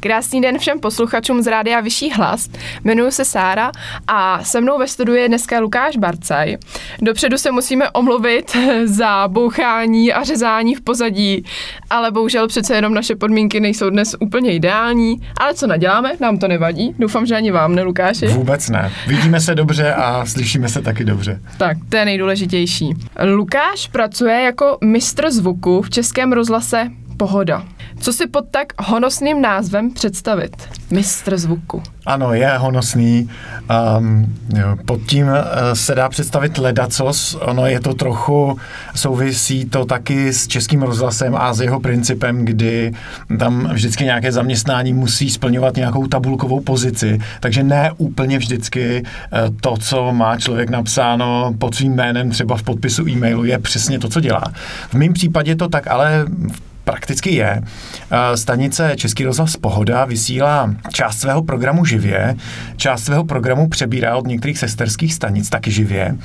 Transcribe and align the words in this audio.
Krásný 0.00 0.40
den 0.40 0.58
všem 0.58 0.80
posluchačům 0.80 1.42
z 1.42 1.46
Rádia 1.46 1.80
Vyšší 1.80 2.10
hlas. 2.10 2.48
Jmenuji 2.84 3.12
se 3.12 3.24
Sára 3.24 3.72
a 4.06 4.44
se 4.44 4.60
mnou 4.60 4.78
ve 4.78 4.88
studiu 4.88 5.16
je 5.16 5.28
dneska 5.28 5.60
Lukáš 5.60 5.96
Barcaj. 5.96 6.56
Dopředu 7.02 7.38
se 7.38 7.50
musíme 7.50 7.90
omluvit 7.90 8.56
za 8.84 9.28
bouchání 9.28 10.12
a 10.12 10.24
řezání 10.24 10.74
v 10.74 10.80
pozadí, 10.80 11.44
ale 11.90 12.10
bohužel 12.10 12.48
přece 12.48 12.74
jenom 12.74 12.94
naše 12.94 13.16
podmínky 13.16 13.60
nejsou 13.60 13.90
dnes 13.90 14.16
úplně 14.20 14.54
ideální. 14.54 15.16
Ale 15.40 15.54
co 15.54 15.66
naděláme? 15.66 16.12
Nám 16.20 16.38
to 16.38 16.48
nevadí. 16.48 16.94
Doufám, 16.98 17.26
že 17.26 17.36
ani 17.36 17.50
vám, 17.50 17.74
ne 17.74 17.82
Lukáši? 17.82 18.26
Vůbec 18.26 18.68
ne. 18.68 18.92
Vidíme 19.06 19.40
se 19.40 19.54
dobře 19.54 19.94
a 19.94 20.26
slyšíme 20.26 20.68
se 20.68 20.82
taky 20.82 21.04
dobře. 21.04 21.40
Tak, 21.58 21.76
to 21.88 21.96
je 21.96 22.04
nejdůležitější. 22.04 22.94
Lukáš 23.34 23.88
pracuje 23.88 24.42
jako 24.42 24.78
mistr 24.84 25.30
zvuku 25.30 25.82
v 25.82 25.90
Českém 25.90 26.32
rozhlase 26.32 26.90
Pohoda. 27.16 27.64
Co 28.00 28.12
si 28.12 28.26
pod 28.26 28.44
tak 28.50 28.66
honosným 28.78 29.42
názvem 29.42 29.90
představit? 29.90 30.56
Mistr 30.90 31.36
zvuku. 31.36 31.82
Ano, 32.06 32.32
je 32.32 32.56
honosný. 32.58 33.30
Um, 33.98 34.36
pod 34.86 35.00
tím 35.06 35.26
uh, 35.26 35.34
se 35.72 35.94
dá 35.94 36.08
představit 36.08 36.58
ledacos. 36.58 37.36
Ono 37.40 37.66
je 37.66 37.80
to 37.80 37.94
trochu, 37.94 38.58
souvisí 38.94 39.64
to 39.64 39.84
taky 39.84 40.32
s 40.32 40.46
českým 40.46 40.82
rozhlasem 40.82 41.36
a 41.36 41.54
s 41.54 41.60
jeho 41.60 41.80
principem, 41.80 42.44
kdy 42.44 42.92
tam 43.38 43.68
vždycky 43.72 44.04
nějaké 44.04 44.32
zaměstnání 44.32 44.92
musí 44.92 45.30
splňovat 45.30 45.76
nějakou 45.76 46.06
tabulkovou 46.06 46.60
pozici. 46.60 47.18
Takže 47.40 47.62
ne 47.62 47.90
úplně 47.96 48.38
vždycky 48.38 49.02
uh, 49.02 49.56
to, 49.60 49.76
co 49.76 50.12
má 50.12 50.38
člověk 50.38 50.70
napsáno 50.70 51.54
pod 51.58 51.74
svým 51.74 51.94
jménem 51.94 52.30
třeba 52.30 52.56
v 52.56 52.62
podpisu 52.62 53.08
e-mailu, 53.08 53.44
je 53.44 53.58
přesně 53.58 53.98
to, 53.98 54.08
co 54.08 54.20
dělá. 54.20 54.44
V 54.88 54.94
mém 54.94 55.12
případě 55.12 55.56
to 55.56 55.68
tak 55.68 55.86
ale 55.86 56.24
v 56.52 56.69
prakticky 56.84 57.34
je. 57.34 57.62
Eh, 58.10 58.36
stanice 58.36 58.92
Český 58.96 59.24
rozhlas 59.24 59.56
Pohoda 59.56 60.04
vysílá 60.04 60.74
část 60.92 61.20
svého 61.20 61.42
programu 61.42 61.84
živě, 61.84 62.36
část 62.76 63.04
svého 63.04 63.24
programu 63.24 63.68
přebírá 63.68 64.16
od 64.16 64.26
některých 64.26 64.58
sesterských 64.58 65.14
stanic 65.14 65.48
taky 65.48 65.70
živě, 65.70 66.16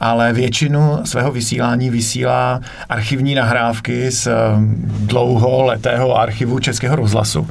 ale 0.00 0.32
většinu 0.32 0.98
svého 1.04 1.32
vysílání 1.32 1.90
vysílá 1.90 2.60
archivní 2.88 3.34
nahrávky 3.34 4.10
z 4.10 4.26
eh, 4.26 4.32
dlouholetého 5.00 6.16
archivu 6.16 6.58
Českého 6.58 6.96
rozhlasu. 6.96 7.48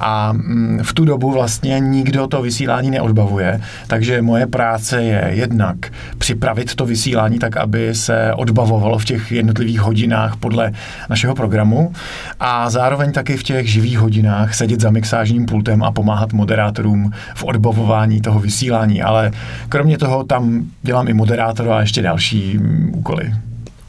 A 0.00 0.32
mm, 0.32 0.80
v 0.82 0.92
tu 0.92 1.04
dobu 1.04 1.32
vlastně 1.32 1.80
nikdo 1.80 2.26
to 2.26 2.42
vysílání 2.42 2.90
neodbavuje, 2.90 3.60
takže 3.86 4.22
moje 4.22 4.46
práce 4.46 5.02
je 5.02 5.28
jednak 5.30 5.76
připravit 6.18 6.74
to 6.74 6.86
vysílání 6.86 7.38
tak, 7.38 7.56
aby 7.56 7.94
se 7.94 8.34
odbavovalo 8.34 8.98
v 8.98 9.04
těch 9.04 9.32
jednotlivých 9.32 9.80
hodinách 9.80 10.36
podle 10.36 10.72
našeho 11.10 11.34
programu 11.34 11.92
a 12.40 12.70
zároveň 12.70 13.12
taky 13.12 13.36
v 13.36 13.42
těch 13.42 13.70
živých 13.70 13.98
hodinách 13.98 14.54
sedět 14.54 14.80
za 14.80 14.90
mixážním 14.90 15.46
pultem 15.46 15.82
a 15.82 15.92
pomáhat 15.92 16.32
moderátorům 16.32 17.12
v 17.34 17.44
odbavování 17.44 18.20
toho 18.20 18.40
vysílání. 18.40 19.02
Ale 19.02 19.32
kromě 19.68 19.98
toho 19.98 20.24
tam 20.24 20.62
dělám 20.82 21.08
i 21.08 21.14
moderátora 21.14 21.76
a 21.76 21.80
ještě 21.80 22.02
další 22.02 22.58
úkoly. 22.92 23.32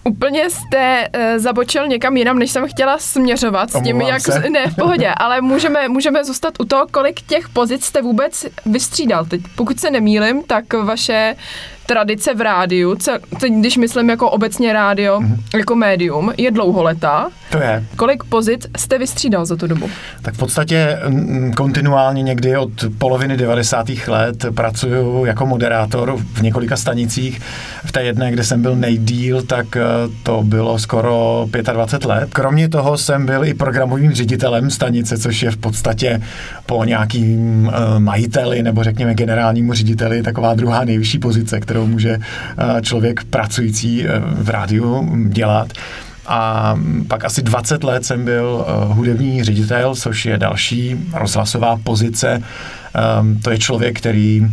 Úplně 0.03 0.49
jste 0.49 1.07
uh, 1.15 1.21
zabočil 1.37 1.87
někam 1.87 2.17
jinam, 2.17 2.39
než 2.39 2.51
jsem 2.51 2.67
chtěla 2.67 2.97
směřovat 2.97 3.71
s 3.71 3.81
tím, 3.81 4.01
jak... 4.01 4.21
Se. 4.21 4.49
Ne, 4.49 4.67
v 4.67 4.75
pohodě, 4.75 5.09
ale 5.17 5.41
můžeme, 5.41 5.89
můžeme 5.89 6.23
zůstat 6.23 6.53
u 6.59 6.65
toho, 6.65 6.87
kolik 6.91 7.21
těch 7.21 7.49
pozic 7.49 7.85
jste 7.85 8.01
vůbec 8.01 8.45
vystřídal. 8.65 9.25
Teď, 9.25 9.41
pokud 9.55 9.79
se 9.79 9.91
nemýlim, 9.91 10.43
tak 10.43 10.73
vaše 10.73 11.35
tradice 11.85 12.33
v 12.33 12.41
rádiu, 12.41 12.95
teď 13.39 13.53
když 13.53 13.77
myslím 13.77 14.09
jako 14.09 14.29
obecně 14.29 14.73
rádio, 14.73 15.19
mm-hmm. 15.19 15.57
jako 15.57 15.75
médium, 15.75 16.33
je 16.37 16.51
dlouholetá. 16.51 17.29
To 17.51 17.57
je. 17.57 17.83
Kolik 17.95 18.23
pozic 18.23 18.67
jste 18.77 18.97
vystřídal 18.97 19.45
za 19.45 19.55
tu 19.55 19.67
dobu? 19.67 19.89
Tak 20.21 20.33
v 20.33 20.37
podstatě 20.37 20.99
kontinuálně 21.57 22.23
někdy 22.23 22.57
od 22.57 22.71
poloviny 22.97 23.37
90. 23.37 23.87
let 24.07 24.45
pracuju 24.55 25.25
jako 25.25 25.45
moderátor 25.45 26.17
v 26.33 26.41
několika 26.41 26.77
stanicích. 26.77 27.41
V 27.85 27.91
té 27.91 28.03
jedné, 28.03 28.31
kde 28.31 28.43
jsem 28.43 28.61
byl 28.61 28.75
nejdíl, 28.75 29.41
tak 29.41 29.75
eh, 29.75 29.81
to 30.23 30.43
bylo 30.43 30.79
skoro 30.79 31.47
25 31.73 32.07
let. 32.09 32.29
Kromě 32.33 32.69
toho 32.69 32.97
jsem 32.97 33.25
byl 33.25 33.45
i 33.45 33.53
programovým 33.53 34.11
ředitelem 34.11 34.69
stanice, 34.69 35.17
což 35.17 35.41
je 35.41 35.51
v 35.51 35.57
podstatě 35.57 36.21
po 36.65 36.83
nějakým 36.83 37.71
eh, 37.73 37.99
majiteli 37.99 38.63
nebo 38.63 38.83
řekněme 38.83 39.13
generálnímu 39.13 39.73
řediteli 39.73 40.23
taková 40.23 40.53
druhá 40.53 40.83
nejvyšší 40.85 41.19
pozice, 41.19 41.59
kterou 41.59 41.74
může 41.83 42.17
eh, 42.19 42.81
člověk 42.81 43.23
pracující 43.23 44.05
v 44.41 44.49
rádiu 44.49 45.09
dělat. 45.27 45.73
A 46.27 46.75
pak 47.07 47.25
asi 47.25 47.41
20 47.41 47.83
let 47.83 48.05
jsem 48.05 48.25
byl 48.25 48.65
uh, 48.67 48.95
hudební 48.95 49.43
ředitel, 49.43 49.95
což 49.95 50.25
je 50.25 50.37
další 50.37 50.95
rozhlasová 51.13 51.79
pozice. 51.83 52.41
Um, 53.21 53.39
to 53.39 53.49
je 53.49 53.57
člověk, 53.57 53.97
který 53.97 54.47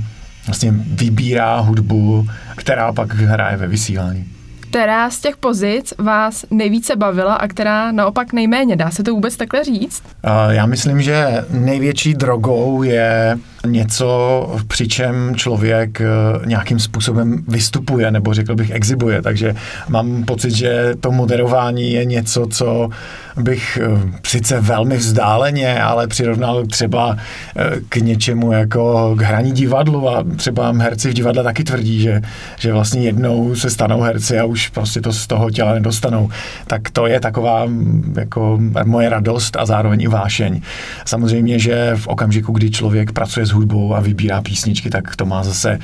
vlastně 0.47 0.73
vybírá 0.77 1.61
hudbu, 1.61 2.29
která 2.57 2.93
pak 2.93 3.15
hraje 3.15 3.57
ve 3.57 3.67
vysílání. 3.67 4.25
Která 4.61 5.11
z 5.11 5.21
těch 5.21 5.37
pozic 5.37 5.95
vás 5.99 6.45
nejvíce 6.51 6.97
bavila 6.97 7.35
a 7.35 7.49
která 7.49 7.93
naopak 7.93 8.33
nejméně? 8.33 8.77
Dá 8.77 8.91
se 8.91 9.03
to 9.03 9.15
vůbec 9.15 9.37
takhle 9.37 9.65
říct? 9.65 10.03
Já 10.49 10.67
myslím, 10.67 11.03
že 11.03 11.45
největší 11.51 12.15
drogou 12.15 12.83
je 12.83 13.39
něco, 13.67 14.49
při 14.69 14.89
čem 14.89 15.35
člověk 15.37 16.01
eh, 16.01 16.07
nějakým 16.47 16.79
způsobem 16.79 17.45
vystupuje, 17.49 18.11
nebo 18.11 18.35
řekl 18.35 18.55
bych 18.55 18.71
exibuje. 18.71 19.23
Takže 19.23 19.55
mám 19.89 20.25
pocit, 20.25 20.51
že 20.51 20.95
to 21.01 21.13
moderování 21.13 21.93
je 21.93 22.05
něco, 22.05 22.47
co 22.47 22.89
bych 23.37 23.79
eh, 23.83 24.21
sice 24.27 24.61
velmi 24.61 24.97
vzdáleně, 24.97 25.83
ale 25.83 26.07
přirovnal 26.07 26.67
třeba 26.67 27.17
eh, 27.57 27.71
k 27.89 27.97
něčemu 27.97 28.53
jako 28.53 29.15
k 29.19 29.23
hraní 29.23 29.53
divadlu 29.53 30.09
a 30.09 30.25
třeba 30.37 30.73
herci 30.73 31.11
v 31.11 31.15
divadle 31.15 31.43
taky 31.43 31.65
tvrdí, 31.65 32.01
že, 32.01 32.23
že 32.59 32.73
vlastně 32.73 33.03
jednou 33.03 33.55
se 33.55 33.71
stanou 33.71 34.01
herci 34.01 34.39
a 34.39 34.45
už 34.45 34.69
prostě 34.69 35.01
to 35.01 35.13
z 35.13 35.27
toho 35.27 35.51
těla 35.51 35.75
nedostanou. 35.75 36.29
Tak 36.67 36.91
to 36.91 37.07
je 37.07 37.21
taková 37.21 37.65
mm, 37.65 38.15
jako 38.19 38.59
moje 38.85 39.09
radost 39.09 39.57
a 39.57 39.67
zároveň 39.67 40.03
i 40.03 40.09
vášeň. 40.09 40.61
Samozřejmě, 41.05 41.59
že 41.59 41.93
v 41.97 42.07
okamžiku, 42.07 42.53
kdy 42.53 42.71
člověk 42.71 43.13
pracuje 43.13 43.47
s 43.47 43.52
hudbou 43.53 43.95
a 43.95 44.01
vybírá 44.01 44.43
písničky, 44.43 44.91
tak 44.91 45.17
to 45.17 45.27
má 45.27 45.45
zase 45.45 45.79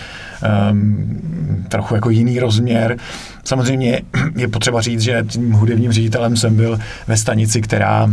um, 0.70 1.64
trochu 1.68 1.94
jako 1.94 2.10
jiný 2.10 2.40
rozměr. 2.40 2.96
Samozřejmě 3.44 4.02
je 4.36 4.48
potřeba 4.48 4.80
říct, 4.80 5.00
že 5.00 5.24
tím 5.28 5.52
hudebním 5.52 5.92
ředitelem 5.92 6.36
jsem 6.36 6.56
byl 6.56 6.78
ve 7.06 7.16
stanici, 7.16 7.60
která 7.60 8.10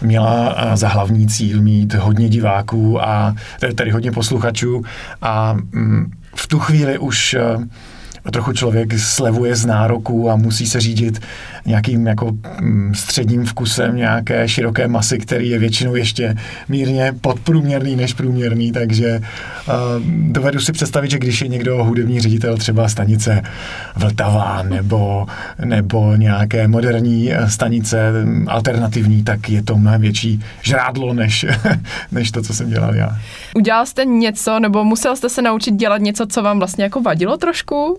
měla 0.00 0.56
za 0.74 0.88
hlavní 0.88 1.26
cíl 1.26 1.62
mít 1.62 1.94
hodně 1.94 2.28
diváků 2.28 3.02
a 3.04 3.34
tedy 3.74 3.90
hodně 3.90 4.12
posluchačů 4.12 4.82
a 5.22 5.52
mm, 5.52 6.12
v 6.36 6.46
tu 6.46 6.58
chvíli 6.58 6.98
už 6.98 7.36
trochu 8.30 8.52
člověk 8.52 8.98
slevuje 8.98 9.56
z 9.56 9.66
nároků 9.66 10.30
a 10.30 10.36
musí 10.36 10.66
se 10.66 10.80
řídit 10.80 11.20
nějakým 11.66 12.06
jako 12.06 12.32
mm, 12.60 12.94
středním 12.94 13.44
vkusem 13.44 13.96
nějaké 13.96 14.48
široké 14.48 14.88
masy, 14.88 15.18
který 15.18 15.48
je 15.48 15.58
většinou 15.58 15.94
ještě 15.94 16.34
mírně 16.68 17.14
podprůměrný 17.20 17.96
než 17.96 18.14
průměrný, 18.14 18.72
takže 18.72 19.20
uh, 19.20 19.74
dovedu 20.32 20.60
si 20.60 20.72
představit, 20.72 21.10
že 21.10 21.18
když 21.18 21.40
je 21.40 21.48
někdo 21.48 21.84
hudební 21.84 22.20
ředitel 22.20 22.56
třeba 22.56 22.88
stanice 22.88 23.42
Vltava 23.96 24.62
nebo, 24.62 25.26
nebo 25.64 26.16
nějaké 26.16 26.68
moderní 26.68 27.32
eh, 27.32 27.50
stanice 27.50 28.12
mm, 28.24 28.46
alternativní, 28.48 29.24
tak 29.24 29.50
je 29.50 29.62
to 29.62 29.76
mnohem 29.76 30.00
větší 30.00 30.44
žrádlo 30.62 31.14
než, 31.14 31.46
než 32.12 32.30
to, 32.30 32.42
co 32.42 32.54
jsem 32.54 32.70
dělal 32.70 32.94
já. 32.94 33.16
Udělal 33.56 33.86
jste 33.86 34.04
něco, 34.04 34.60
nebo 34.60 34.84
musel 34.84 35.16
jste 35.16 35.28
se 35.28 35.42
naučit 35.42 35.74
dělat 35.74 36.00
něco, 36.00 36.26
co 36.26 36.42
vám 36.42 36.58
vlastně 36.58 36.84
jako 36.84 37.00
vadilo 37.00 37.36
trošku? 37.36 37.98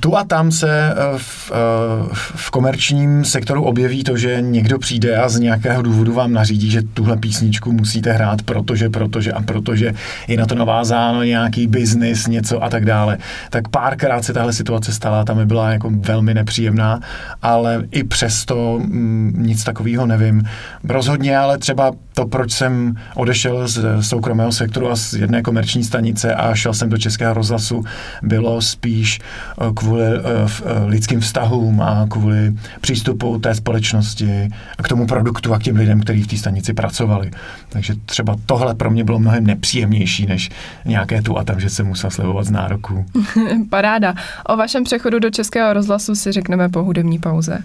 Tu 0.00 0.16
a 0.16 0.24
tam 0.24 0.52
se 0.52 0.90
eh, 0.90 0.94
v, 1.16 1.52
eh, 1.52 2.08
v 2.14 2.50
komerčním 2.50 3.24
sektoru 3.24 3.64
objeví 3.64 4.04
to, 4.04 4.16
že 4.16 4.40
někdo 4.40 4.78
přijde 4.78 5.16
a 5.16 5.28
z 5.28 5.38
nějakého 5.38 5.82
důvodu 5.82 6.12
vám 6.12 6.32
nařídí, 6.32 6.70
že 6.70 6.82
tuhle 6.82 7.16
písničku 7.16 7.72
musíte 7.72 8.12
hrát, 8.12 8.42
protože, 8.42 8.90
protože 8.90 9.32
a 9.32 9.42
protože 9.42 9.92
je 10.28 10.36
na 10.36 10.46
to 10.46 10.54
navázáno 10.54 11.22
nějaký 11.22 11.66
biznis, 11.66 12.26
něco 12.26 12.64
a 12.64 12.70
tak 12.70 12.84
dále. 12.84 13.18
Tak 13.50 13.68
párkrát 13.68 14.24
se 14.24 14.32
tahle 14.32 14.52
situace 14.52 14.92
stala, 14.92 15.24
tam 15.24 15.46
byla 15.46 15.70
jako 15.70 15.90
velmi 15.90 16.34
nepříjemná, 16.34 17.00
ale 17.42 17.84
i 17.90 18.04
přesto 18.04 18.78
mm, 18.82 19.34
nic 19.38 19.64
takového 19.64 20.06
nevím. 20.06 20.42
Rozhodně 20.84 21.38
ale 21.38 21.58
třeba 21.58 21.92
to, 22.14 22.26
proč 22.26 22.52
jsem 22.52 22.96
odešel 23.14 23.68
z 23.68 23.84
soukromého 24.00 24.52
sektoru 24.52 24.90
a 24.90 24.96
z 24.96 25.14
jedné 25.14 25.42
komerční 25.42 25.84
stanice 25.84 26.34
a 26.34 26.54
šel 26.54 26.74
jsem 26.74 26.88
do 26.88 26.98
Českého 26.98 27.34
rozhlasu, 27.34 27.84
bylo 28.22 28.62
spíš 28.62 29.20
eh, 29.20 29.65
kvůli 29.74 30.02
eh, 30.02 30.20
eh, 30.64 30.84
lidským 30.86 31.20
vztahům 31.20 31.80
a 31.80 32.06
kvůli 32.10 32.54
přístupu 32.80 33.38
té 33.38 33.54
společnosti 33.54 34.48
k 34.82 34.88
tomu 34.88 35.06
produktu 35.06 35.54
a 35.54 35.58
k 35.58 35.62
těm 35.62 35.76
lidem, 35.76 36.00
kteří 36.00 36.22
v 36.22 36.26
té 36.26 36.36
stanici 36.36 36.74
pracovali. 36.74 37.30
Takže 37.68 37.94
třeba 38.06 38.36
tohle 38.46 38.74
pro 38.74 38.90
mě 38.90 39.04
bylo 39.04 39.18
mnohem 39.18 39.46
nepříjemnější, 39.46 40.26
než 40.26 40.50
nějaké 40.84 41.22
tu 41.22 41.38
a 41.38 41.44
tam, 41.44 41.60
že 41.60 41.70
se 41.70 41.82
musel 41.82 42.10
slevovat 42.10 42.46
z 42.46 42.50
nároků. 42.50 43.06
Paráda. 43.70 44.14
O 44.46 44.56
vašem 44.56 44.84
přechodu 44.84 45.18
do 45.18 45.30
Českého 45.30 45.72
rozhlasu 45.72 46.14
si 46.14 46.32
řekneme 46.32 46.68
po 46.68 46.82
hudební 46.82 47.18
pauze. 47.18 47.58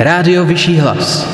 Rádio 0.00 0.44
Vyšší 0.44 0.78
hlas. 0.78 1.28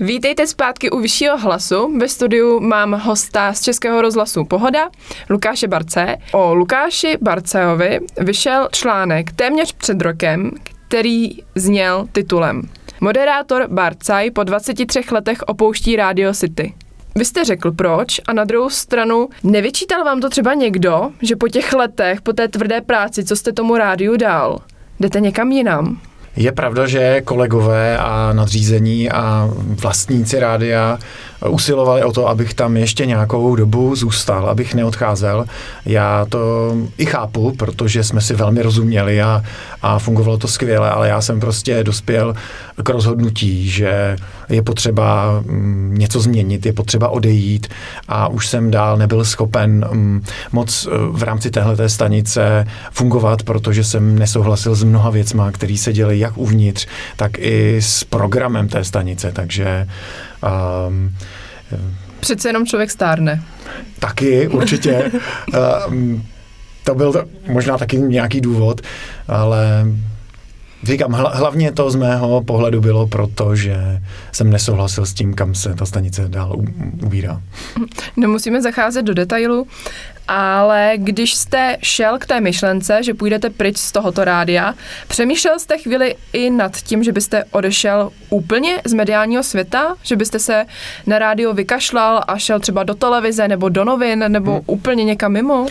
Vítejte 0.00 0.46
zpátky 0.46 0.90
u 0.90 0.98
Vyššího 0.98 1.38
hlasu. 1.38 1.98
Ve 1.98 2.08
studiu 2.08 2.60
mám 2.60 2.92
hosta 2.92 3.52
z 3.52 3.62
Českého 3.62 4.02
rozhlasu 4.02 4.44
Pohoda, 4.44 4.90
Lukáše 5.30 5.68
Barce. 5.68 6.16
O 6.32 6.54
Lukáši 6.54 7.18
Barceovi 7.22 8.00
vyšel 8.18 8.68
článek 8.72 9.32
téměř 9.32 9.72
před 9.72 10.00
rokem, 10.00 10.50
který 10.88 11.28
zněl 11.54 12.08
titulem 12.12 12.62
Moderátor 13.00 13.66
Barcaj 13.68 14.30
po 14.30 14.44
23 14.44 15.00
letech 15.12 15.42
opouští 15.42 15.96
Radio 15.96 16.34
City. 16.34 16.74
Vy 17.14 17.24
jste 17.24 17.44
řekl 17.44 17.72
proč 17.72 18.20
a 18.26 18.32
na 18.32 18.44
druhou 18.44 18.70
stranu 18.70 19.28
nevyčítal 19.44 20.04
vám 20.04 20.20
to 20.20 20.30
třeba 20.30 20.54
někdo, 20.54 21.10
že 21.22 21.36
po 21.36 21.48
těch 21.48 21.72
letech, 21.72 22.20
po 22.20 22.32
té 22.32 22.48
tvrdé 22.48 22.80
práci, 22.80 23.24
co 23.24 23.36
jste 23.36 23.52
tomu 23.52 23.76
rádiu 23.76 24.16
dal, 24.16 24.58
jdete 25.00 25.20
někam 25.20 25.52
jinam? 25.52 26.00
Je 26.36 26.52
pravda, 26.52 26.86
že 26.86 27.20
kolegové 27.20 27.98
a 27.98 28.32
nadřízení 28.32 29.10
a 29.10 29.50
vlastníci 29.82 30.38
rádia 30.38 30.98
usilovali 31.48 32.04
o 32.04 32.12
to, 32.12 32.28
abych 32.28 32.54
tam 32.54 32.76
ještě 32.76 33.06
nějakou 33.06 33.56
dobu 33.56 33.96
zůstal, 33.96 34.48
abych 34.48 34.74
neodcházel. 34.74 35.44
Já 35.86 36.26
to 36.28 36.72
i 36.98 37.06
chápu, 37.06 37.52
protože 37.56 38.04
jsme 38.04 38.20
si 38.20 38.34
velmi 38.34 38.62
rozuměli 38.62 39.22
a, 39.22 39.42
a 39.82 39.98
fungovalo 39.98 40.38
to 40.38 40.48
skvěle, 40.48 40.90
ale 40.90 41.08
já 41.08 41.20
jsem 41.20 41.40
prostě 41.40 41.84
dospěl 41.84 42.34
k 42.82 42.88
rozhodnutí, 42.88 43.68
že 43.68 44.16
je 44.48 44.62
potřeba 44.62 45.40
mm, 45.46 45.94
něco 45.98 46.20
změnit, 46.20 46.66
je 46.66 46.72
potřeba 46.72 47.08
odejít 47.08 47.66
a 48.08 48.28
už 48.28 48.48
jsem 48.48 48.70
dál 48.70 48.96
nebyl 48.96 49.24
schopen 49.24 49.88
mm, 49.92 50.24
moc 50.52 50.86
e, 50.86 50.90
v 51.10 51.22
rámci 51.22 51.50
téhleté 51.50 51.88
stanice 51.88 52.66
fungovat, 52.90 53.42
protože 53.42 53.84
jsem 53.84 54.18
nesouhlasil 54.18 54.74
s 54.74 54.84
mnoha 54.84 55.10
věcma, 55.10 55.50
které 55.50 55.76
se 55.76 55.92
děly 55.92 56.18
jak 56.18 56.38
uvnitř, 56.38 56.86
tak 57.16 57.38
i 57.38 57.76
s 57.82 58.04
programem 58.04 58.68
té 58.68 58.84
stanice, 58.84 59.32
takže 59.32 59.86
um, 60.88 61.14
Přece 62.20 62.48
jenom 62.48 62.66
člověk 62.66 62.90
stárne. 62.90 63.42
Taky, 63.98 64.48
určitě. 64.48 65.10
um, 65.88 66.22
to 66.84 66.94
byl 66.94 67.12
to, 67.12 67.24
možná 67.48 67.78
taky 67.78 67.98
nějaký 67.98 68.40
důvod, 68.40 68.80
ale 69.28 69.86
Říkám, 70.82 71.12
hlavně 71.12 71.72
to 71.72 71.90
z 71.90 71.94
mého 71.96 72.42
pohledu 72.42 72.80
bylo 72.80 73.06
proto, 73.06 73.56
že 73.56 74.02
jsem 74.32 74.50
nesouhlasil 74.50 75.06
s 75.06 75.14
tím, 75.14 75.34
kam 75.34 75.54
se 75.54 75.74
ta 75.74 75.86
stanice 75.86 76.28
dál 76.28 76.56
ubírá. 77.02 77.42
Nemusíme 78.16 78.62
zacházet 78.62 79.04
do 79.04 79.14
detailu, 79.14 79.66
ale 80.28 80.92
když 80.96 81.34
jste 81.34 81.76
šel 81.82 82.18
k 82.18 82.26
té 82.26 82.40
myšlence, 82.40 83.02
že 83.02 83.14
půjdete 83.14 83.50
pryč 83.50 83.76
z 83.76 83.92
tohoto 83.92 84.24
rádia, 84.24 84.74
přemýšlel 85.08 85.58
jste 85.58 85.78
chvíli 85.78 86.14
i 86.32 86.50
nad 86.50 86.76
tím, 86.76 87.02
že 87.02 87.12
byste 87.12 87.44
odešel 87.50 88.10
úplně 88.30 88.80
z 88.84 88.92
mediálního 88.92 89.42
světa, 89.42 89.94
že 90.02 90.16
byste 90.16 90.38
se 90.38 90.64
na 91.06 91.18
rádio 91.18 91.54
vykašlal 91.54 92.22
a 92.28 92.38
šel 92.38 92.60
třeba 92.60 92.82
do 92.82 92.94
televize 92.94 93.48
nebo 93.48 93.68
do 93.68 93.84
novin 93.84 94.24
nebo 94.28 94.52
hmm. 94.52 94.60
úplně 94.66 95.04
někam 95.04 95.32
mimo? 95.32 95.66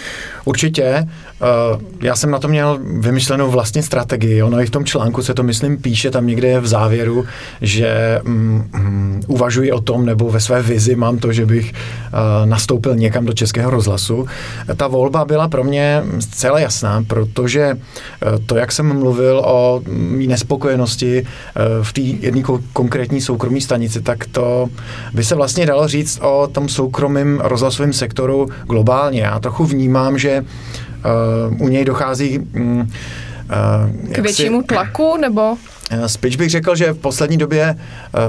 Určitě. 0.46 1.08
Uh, 1.42 1.82
já 2.02 2.16
jsem 2.16 2.32
na 2.32 2.40
to 2.40 2.48
měl 2.48 2.80
vymyšlenou 3.00 3.52
vlastně 3.52 3.84
strategii. 3.84 4.44
Ono 4.44 4.62
i 4.62 4.66
v 4.66 4.70
tom 4.70 4.86
článku 4.86 5.24
se 5.24 5.34
to, 5.34 5.44
myslím, 5.44 5.78
píše 5.78 6.12
tam 6.12 6.28
někde 6.28 6.60
v 6.60 6.68
závěru, 6.68 7.26
že 7.62 8.20
um, 8.26 8.70
um, 8.76 9.22
uvažuji 9.28 9.72
o 9.72 9.82
tom, 9.82 10.06
nebo 10.06 10.30
ve 10.30 10.40
své 10.40 10.62
vizi 10.62 10.96
mám 10.96 11.18
to, 11.18 11.34
že 11.34 11.46
bych 11.46 11.74
uh, 11.74 12.50
nastoupil 12.50 12.96
někam 12.96 13.26
do 13.26 13.34
českého 13.34 13.72
rozhlasu. 13.72 14.28
Ta 14.76 14.88
volba 14.88 15.26
byla 15.26 15.48
pro 15.48 15.64
mě 15.64 16.04
zcela 16.20 16.60
jasná, 16.60 17.04
protože 17.08 17.74
uh, 17.74 18.40
to, 18.46 18.56
jak 18.56 18.72
jsem 18.72 19.00
mluvil 19.00 19.42
o 19.46 19.82
mý 19.88 20.28
nespokojenosti 20.28 21.22
uh, 21.22 21.84
v 21.84 21.94
té 21.94 22.02
jedné 22.02 22.42
konkrétní 22.74 23.22
soukromé 23.22 23.62
stanici, 23.62 24.02
tak 24.02 24.26
to 24.26 24.68
by 25.14 25.24
se 25.24 25.36
vlastně 25.36 25.66
dalo 25.66 25.88
říct 25.88 26.20
o 26.22 26.48
tom 26.52 26.70
soukromém 26.70 27.42
rozhlasovém 27.44 27.94
sektoru 27.94 28.48
globálně. 28.68 29.22
Já 29.22 29.40
trochu 29.40 29.66
vnímám, 29.66 30.18
že 30.18 30.46
uh, 31.50 31.62
u 31.62 31.68
něj 31.68 31.86
dochází 31.86 32.40
Uh, 33.46 34.12
K 34.12 34.18
většímu 34.18 34.64
tlaku, 34.64 35.18
nebo? 35.18 35.58
Eh, 35.90 36.10
spíš 36.10 36.36
bych 36.36 36.50
řekl, 36.50 36.76
že 36.76 36.94
v 36.94 36.98
poslední 36.98 37.38
době 37.38 37.76
eh, 37.76 38.20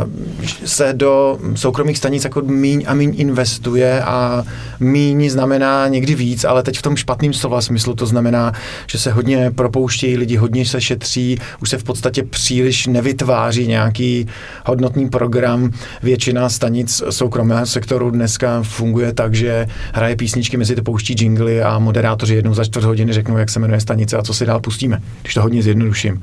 se 0.64 0.93
do 0.93 1.38
soukromých 1.55 1.99
stanic 1.99 2.25
jako 2.25 2.41
míň 2.41 2.85
a 2.87 2.94
míň 2.94 3.14
investuje 3.17 4.03
a 4.03 4.44
míň 4.81 5.31
znamená 5.31 5.88
někdy 5.88 6.14
víc, 6.14 6.44
ale 6.44 6.62
teď 6.62 6.79
v 6.79 6.82
tom 6.82 6.97
špatném 6.97 7.32
slova 7.32 7.61
smyslu 7.61 7.94
to 7.94 8.06
znamená, 8.06 8.53
že 8.87 8.99
se 8.99 9.12
hodně 9.12 9.50
propouštějí 9.50 10.17
lidi, 10.17 10.37
hodně 10.37 10.67
se 10.67 10.81
šetří, 10.81 11.38
už 11.61 11.70
se 11.70 11.79
v 11.79 11.85
podstatě 11.85 12.23
příliš 12.23 12.87
nevytváří 12.87 13.67
nějaký 13.67 14.26
hodnotný 14.67 15.09
program. 15.09 15.70
Většina 16.02 16.49
stanic 16.49 17.02
soukromého 17.11 17.67
sektoru 17.67 18.11
dneska 18.11 18.62
funguje 18.62 19.12
tak, 19.12 19.35
že 19.35 19.67
hraje 19.93 20.17
písničky, 20.17 20.56
mezi 20.56 20.76
to 20.76 20.82
pouští 20.82 21.14
jingly 21.19 21.62
a 21.62 21.79
moderátoři 21.79 22.35
jednou 22.35 22.55
za 22.55 22.64
čtvrt 22.64 22.85
hodiny 22.85 23.12
řeknou, 23.12 23.37
jak 23.37 23.50
se 23.50 23.61
jmenuje 23.61 23.81
stanice 23.81 24.17
a 24.17 24.23
co 24.23 24.35
si 24.35 24.47
dál 24.47 24.61
pustíme, 24.61 25.02
když 25.23 25.35
to 25.35 25.43
hodně 25.43 25.62
zjednoduším. 25.62 26.23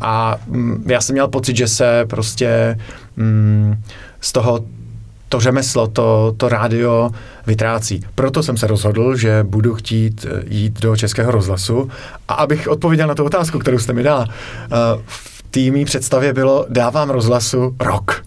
A 0.00 0.36
mm, 0.46 0.73
já 0.86 1.00
jsem 1.00 1.14
měl 1.14 1.28
pocit, 1.28 1.56
že 1.56 1.68
se 1.68 2.04
prostě 2.08 2.78
mm, 3.16 3.82
z 4.20 4.32
toho 4.32 4.60
to 5.28 5.40
řemeslo, 5.40 5.86
to, 5.86 6.34
to 6.36 6.48
rádio 6.48 7.10
vytrácí. 7.46 8.04
Proto 8.14 8.42
jsem 8.42 8.56
se 8.56 8.66
rozhodl, 8.66 9.16
že 9.16 9.42
budu 9.42 9.74
chtít 9.74 10.26
eh, 10.28 10.42
jít 10.48 10.80
do 10.80 10.96
Českého 10.96 11.32
rozhlasu. 11.32 11.90
A 12.28 12.34
abych 12.34 12.68
odpověděl 12.68 13.08
na 13.08 13.14
tu 13.14 13.24
otázku, 13.24 13.58
kterou 13.58 13.78
jste 13.78 13.92
mi 13.92 14.02
dala, 14.02 14.26
eh, 14.28 14.68
v 15.06 15.44
týmí 15.50 15.84
představě 15.84 16.32
bylo 16.32 16.66
dávám 16.68 17.10
rozhlasu 17.10 17.76
rok. 17.80 18.24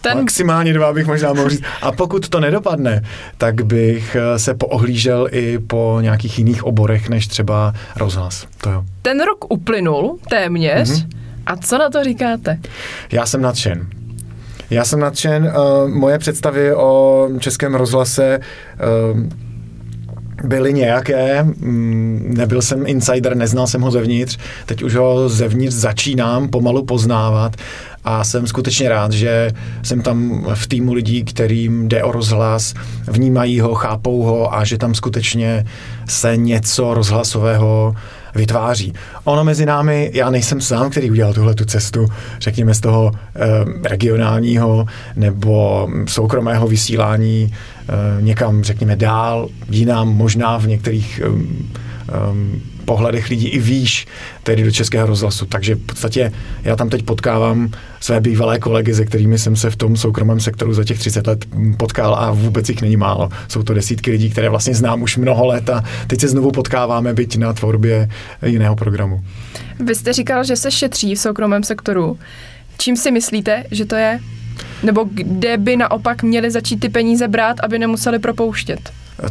Ten... 0.00 0.18
Maximálně 0.18 0.72
dva 0.72 0.92
bych 0.92 1.06
možná 1.06 1.32
mohl 1.32 1.48
říct. 1.48 1.62
A 1.82 1.92
pokud 1.92 2.28
to 2.28 2.40
nedopadne, 2.40 3.02
tak 3.38 3.64
bych 3.64 4.16
eh, 4.16 4.38
se 4.38 4.54
poohlížel 4.54 5.28
i 5.30 5.58
po 5.58 5.98
nějakých 6.00 6.38
jiných 6.38 6.64
oborech, 6.64 7.08
než 7.08 7.26
třeba 7.26 7.74
rozhlas. 7.96 8.46
To 8.60 8.70
jo. 8.70 8.84
Ten 9.02 9.20
rok 9.20 9.52
uplynul 9.52 10.18
téměř. 10.30 10.90
Mm-hmm. 10.90 11.27
A 11.48 11.56
co 11.56 11.78
na 11.78 11.90
to 11.90 12.04
říkáte? 12.04 12.58
Já 13.12 13.26
jsem 13.26 13.42
nadšen. 13.42 13.86
Já 14.70 14.84
jsem 14.84 15.00
nadšen. 15.00 15.52
Uh, 15.56 15.88
moje 15.88 16.18
představy 16.18 16.74
o 16.74 17.28
českém 17.40 17.74
rozhlase 17.74 18.40
uh, 19.12 19.20
byly 20.44 20.72
nějaké, 20.72 21.42
mm, 21.42 22.34
nebyl 22.36 22.62
jsem 22.62 22.86
insider, 22.86 23.36
neznal 23.36 23.66
jsem 23.66 23.80
ho 23.80 23.90
zevnitř, 23.90 24.38
teď 24.66 24.82
už 24.82 24.94
ho 24.94 25.28
zevnitř 25.28 25.74
začínám 25.76 26.48
pomalu 26.48 26.84
poznávat 26.84 27.56
a 28.04 28.24
jsem 28.24 28.46
skutečně 28.46 28.88
rád, 28.88 29.12
že 29.12 29.50
jsem 29.82 30.02
tam 30.02 30.46
v 30.54 30.66
týmu 30.66 30.92
lidí, 30.92 31.24
kterým 31.24 31.88
jde 31.88 32.04
o 32.04 32.12
rozhlas, 32.12 32.74
vnímají 33.06 33.60
ho, 33.60 33.74
chápou 33.74 34.22
ho 34.22 34.54
a 34.54 34.64
že 34.64 34.78
tam 34.78 34.94
skutečně 34.94 35.66
se 36.08 36.36
něco 36.36 36.94
rozhlasového 36.94 37.94
vytváří. 38.34 38.92
Ono 39.24 39.44
mezi 39.44 39.66
námi, 39.66 40.10
já 40.14 40.30
nejsem 40.30 40.60
sám, 40.60 40.90
který 40.90 41.10
udělal 41.10 41.34
tuhle 41.34 41.54
tu 41.54 41.64
cestu, 41.64 42.06
řekněme 42.40 42.74
z 42.74 42.80
toho 42.80 43.12
eh, 43.14 43.38
regionálního 43.88 44.86
nebo 45.16 45.88
soukromého 46.06 46.66
vysílání 46.68 47.52
eh, 47.52 48.22
někam, 48.22 48.62
řekněme, 48.62 48.96
dál, 48.96 49.48
jinam, 49.70 50.08
možná 50.08 50.58
v 50.58 50.66
některých 50.66 51.20
eh, 51.24 52.67
pohledech 52.88 53.28
lidí 53.28 53.48
i 53.48 53.58
výš, 53.58 54.06
tedy 54.42 54.64
do 54.64 54.70
českého 54.70 55.06
rozhlasu. 55.06 55.46
Takže 55.46 55.74
v 55.74 55.78
podstatě 55.78 56.32
já 56.64 56.76
tam 56.76 56.88
teď 56.88 57.02
potkávám 57.02 57.70
své 58.00 58.20
bývalé 58.20 58.58
kolegy, 58.58 58.94
se 58.94 59.04
kterými 59.04 59.38
jsem 59.38 59.56
se 59.56 59.70
v 59.70 59.76
tom 59.76 59.96
soukromém 59.96 60.40
sektoru 60.40 60.74
za 60.74 60.84
těch 60.84 60.98
30 60.98 61.26
let 61.26 61.44
potkal 61.76 62.14
a 62.14 62.32
vůbec 62.32 62.68
jich 62.68 62.82
není 62.82 62.96
málo. 62.96 63.28
Jsou 63.48 63.62
to 63.62 63.74
desítky 63.74 64.10
lidí, 64.10 64.30
které 64.30 64.48
vlastně 64.48 64.74
znám 64.74 65.02
už 65.02 65.16
mnoho 65.16 65.46
let 65.46 65.70
a 65.70 65.84
teď 66.06 66.20
se 66.20 66.28
znovu 66.28 66.50
potkáváme, 66.50 67.14
byť 67.14 67.36
na 67.36 67.52
tvorbě 67.52 68.08
jiného 68.46 68.76
programu. 68.76 69.20
Vy 69.80 69.94
jste 69.94 70.12
říkal, 70.12 70.44
že 70.44 70.56
se 70.56 70.70
šetří 70.70 71.14
v 71.14 71.18
soukromém 71.18 71.62
sektoru. 71.62 72.18
Čím 72.78 72.96
si 72.96 73.10
myslíte, 73.10 73.64
že 73.70 73.84
to 73.84 73.94
je? 73.94 74.20
Nebo 74.82 75.04
kde 75.12 75.56
by 75.56 75.76
naopak 75.76 76.22
měli 76.22 76.50
začít 76.50 76.80
ty 76.80 76.88
peníze 76.88 77.28
brát, 77.28 77.60
aby 77.60 77.78
nemuseli 77.78 78.18
propouštět? 78.18 78.80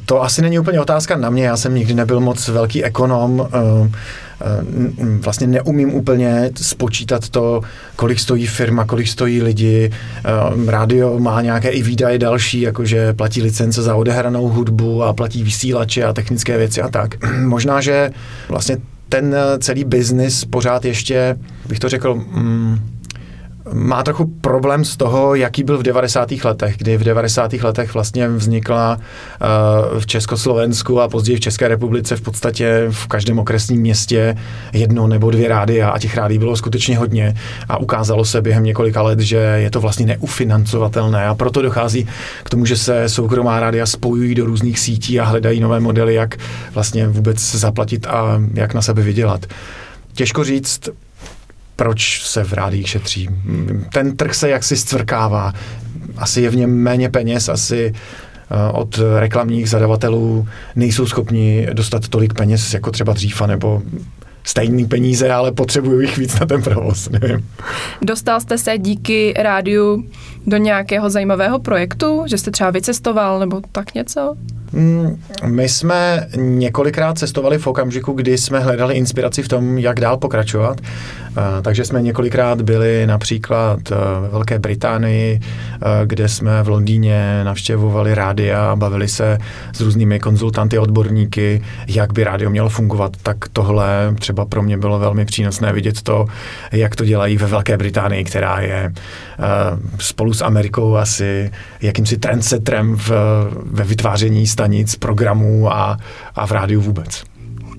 To 0.06 0.24
asi 0.24 0.42
není 0.42 0.60
úplně 0.60 0.80
otázka 0.80 1.18
na 1.18 1.30
mě, 1.30 1.46
já 1.46 1.58
jsem 1.58 1.76
nikdy 1.76 1.94
nebyl 1.94 2.20
moc 2.20 2.48
velký 2.48 2.84
ekonom, 2.84 3.48
eh, 3.54 3.90
eh, 4.42 5.06
vlastně 5.06 5.48
neumím 5.48 5.94
úplně 5.94 6.52
spočítat 6.56 7.30
to, 7.30 7.62
kolik 7.96 8.20
stojí 8.20 8.48
firma, 8.48 8.86
kolik 8.86 9.08
stojí 9.08 9.42
lidi. 9.42 9.92
Eh, 9.92 10.72
rádio 10.72 11.20
má 11.20 11.42
nějaké 11.42 11.70
i 11.70 11.84
výdaje 11.84 12.20
další, 12.20 12.62
jakože 12.62 13.14
platí 13.14 13.42
licence 13.42 13.82
za 13.82 13.96
odehranou 13.96 14.48
hudbu 14.48 15.04
a 15.04 15.14
platí 15.14 15.44
vysílače 15.44 16.04
a 16.04 16.14
technické 16.14 16.58
věci 16.58 16.82
a 16.82 16.88
tak. 16.90 17.16
Možná, 17.46 17.82
že 17.82 18.12
vlastně 18.50 18.78
ten 19.10 19.36
celý 19.60 19.84
biznis 19.84 20.46
pořád 20.46 20.86
ještě, 20.86 21.38
bych 21.70 21.80
to 21.80 21.90
řekl, 21.90 22.16
mm, 22.16 22.80
má 23.74 24.04
trochu 24.04 24.26
problém 24.26 24.86
z 24.86 24.98
toho, 24.98 25.36
jaký 25.36 25.64
byl 25.64 25.78
v 25.78 25.84
90. 25.84 26.32
letech, 26.44 26.78
kdy 26.78 26.98
v 26.98 27.04
90. 27.04 27.54
letech 27.54 27.94
vlastně 27.94 28.28
vznikla 28.28 28.98
uh, 28.98 30.00
v 30.00 30.06
Československu 30.06 31.02
a 31.02 31.08
později 31.08 31.38
v 31.38 31.40
České 31.40 31.68
republice 31.68 32.16
v 32.16 32.22
podstatě 32.22 32.86
v 32.90 33.08
každém 33.08 33.40
okresním 33.40 33.82
městě 33.82 34.38
jedno 34.74 35.08
nebo 35.08 35.32
dvě 35.32 35.48
rádia 35.48 35.90
a 35.90 36.00
těch 36.00 36.18
rádí 36.18 36.38
bylo 36.38 36.56
skutečně 36.56 36.98
hodně 36.98 37.36
a 37.70 37.78
ukázalo 37.78 38.26
se 38.26 38.42
během 38.42 38.64
několika 38.64 39.02
let, 39.02 39.20
že 39.20 39.38
je 39.38 39.70
to 39.70 39.82
vlastně 39.82 40.06
neufinancovatelné 40.06 41.28
a 41.28 41.36
proto 41.36 41.62
dochází 41.62 42.08
k 42.44 42.50
tomu, 42.50 42.66
že 42.66 42.78
se 42.78 43.10
soukromá 43.10 43.60
rádia 43.60 43.86
spojují 43.86 44.36
do 44.36 44.46
různých 44.46 44.80
sítí 44.80 45.20
a 45.20 45.26
hledají 45.26 45.60
nové 45.60 45.80
modely, 45.80 46.14
jak 46.14 46.36
vlastně 46.74 47.08
vůbec 47.08 47.56
zaplatit 47.56 48.08
a 48.08 48.42
jak 48.54 48.74
na 48.74 48.82
sebe 48.82 49.02
vydělat. 49.02 49.46
Těžko 50.14 50.44
říct, 50.44 50.90
proč 51.78 52.24
se 52.24 52.44
v 52.44 52.54
rádích 52.54 52.90
šetří. 52.90 53.30
Ten 53.94 54.18
trh 54.18 54.36
se 54.36 54.50
jaksi 54.50 54.78
stvrkává. 54.78 55.54
Asi 56.18 56.42
je 56.42 56.50
v 56.50 56.56
něm 56.56 56.78
méně 56.78 57.10
peněz, 57.10 57.50
asi 57.50 57.94
eh, 57.94 58.72
od 58.72 59.00
reklamních 59.20 59.70
zadavatelů 59.70 60.48
nejsou 60.76 61.06
schopni 61.06 61.68
dostat 61.74 62.08
tolik 62.08 62.34
peněz 62.34 62.74
jako 62.74 62.92
třeba 62.92 63.14
dříva, 63.14 63.48
nebo 63.48 63.82
stejný 64.44 64.86
peníze, 64.86 65.32
ale 65.32 65.52
potřebuju 65.52 66.00
jich 66.00 66.18
víc 66.18 66.40
na 66.40 66.46
ten 66.46 66.64
provoz, 66.64 67.10
nevím. 67.10 67.50
Dostal 68.02 68.40
jste 68.42 68.58
se 68.58 68.78
díky 68.78 69.34
rádiu 69.38 70.04
do 70.46 70.58
nějakého 70.58 71.10
zajímavého 71.10 71.60
projektu, 71.60 72.24
že 72.28 72.38
jste 72.38 72.52
třeba 72.52 72.72
vycestoval 72.72 73.40
nebo 73.40 73.62
tak 73.72 73.94
něco? 73.94 74.36
Mm, 74.74 75.22
my 75.46 75.70
jsme 75.70 76.28
několikrát 76.36 77.18
cestovali 77.18 77.58
v 77.58 77.68
okamžiku, 77.68 78.14
kdy 78.14 78.38
jsme 78.38 78.60
hledali 78.60 78.94
inspiraci 78.94 79.44
v 79.44 79.48
tom, 79.48 79.78
jak 79.78 80.00
dál 80.00 80.18
pokračovat. 80.18 80.82
Takže 81.62 81.86
jsme 81.86 82.02
několikrát 82.02 82.62
byli 82.62 83.08
například 83.08 83.92
e, 83.92 83.96
ve 84.22 84.30
Velké 84.30 84.60
Británii, 84.60 85.40
e, 85.40 86.06
kde 86.06 86.30
jsme 86.30 86.64
v 86.64 86.70
Londýně 86.70 87.42
navštěvovali 87.44 88.16
rádia 88.16 88.72
a 88.72 88.76
bavili 88.76 89.08
se 89.08 89.38
s 89.74 89.82
různými 89.82 90.20
konzultanty, 90.20 90.80
odborníky, 90.80 91.62
jak 91.88 92.14
by 92.14 92.24
rádio 92.24 92.50
mělo 92.50 92.70
fungovat. 92.70 93.12
Tak 93.24 93.38
tohle 93.54 94.16
třeba 94.20 94.46
pro 94.46 94.62
mě 94.62 94.78
bylo 94.78 95.00
velmi 95.00 95.26
přínosné 95.26 95.74
vidět 95.74 96.02
to, 96.02 96.26
jak 96.72 96.96
to 96.96 97.06
dělají 97.06 97.38
ve 97.38 97.48
Velké 97.48 97.78
Británii, 97.78 98.24
která 98.24 98.60
je 98.60 98.94
spolu 100.00 100.34
s 100.34 100.42
Amerikou 100.42 100.96
asi 100.96 101.52
jakýmsi 101.82 102.18
trendsetrem 102.18 102.96
v, 102.96 103.12
ve 103.66 103.84
vytváření 103.84 104.48
stanic, 104.58 104.96
programů 104.96 105.74
a, 105.74 105.98
a 106.36 106.48
v 106.48 106.52
rádiu 106.52 106.82
vůbec. 106.82 107.24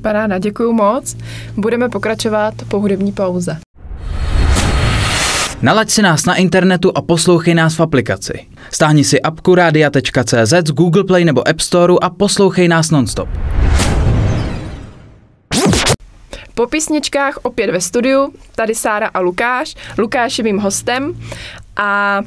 Paráda, 0.02 0.38
děkuji 0.38 0.72
moc. 0.72 1.16
Budeme 1.56 1.88
pokračovat 1.88 2.54
po 2.68 2.80
hudební 2.80 3.12
pauze. 3.12 3.58
Nalaď 5.62 5.90
si 5.90 6.02
nás 6.02 6.26
na 6.26 6.34
internetu 6.34 6.92
a 6.94 7.02
poslouchej 7.02 7.54
nás 7.54 7.78
v 7.78 7.82
aplikaci. 7.82 8.46
Stáhni 8.70 9.04
si 9.04 9.22
apku 9.22 9.54
radia.cz 9.54 10.52
z 10.66 10.70
Google 10.70 11.04
Play 11.04 11.24
nebo 11.24 11.48
App 11.48 11.60
Store 11.60 11.94
a 12.02 12.10
poslouchej 12.10 12.68
nás 12.68 12.90
nonstop. 12.90 13.28
Po 16.54 16.66
písničkách 16.66 17.38
opět 17.42 17.70
ve 17.70 17.80
studiu, 17.80 18.32
tady 18.54 18.74
Sára 18.74 19.06
a 19.14 19.20
Lukáš. 19.20 19.74
Lukáš 19.98 20.38
je 20.38 20.44
mým 20.44 20.58
hostem 20.58 21.14
a 21.76 22.22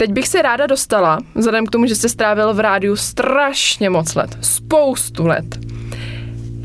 teď 0.00 0.12
bych 0.12 0.28
se 0.28 0.42
ráda 0.42 0.66
dostala, 0.66 1.18
vzhledem 1.34 1.66
k 1.66 1.70
tomu, 1.70 1.86
že 1.86 1.94
jste 1.94 2.08
strávil 2.08 2.54
v 2.54 2.60
rádiu 2.60 2.96
strašně 2.96 3.90
moc 3.90 4.14
let, 4.14 4.38
spoustu 4.40 5.26
let, 5.26 5.44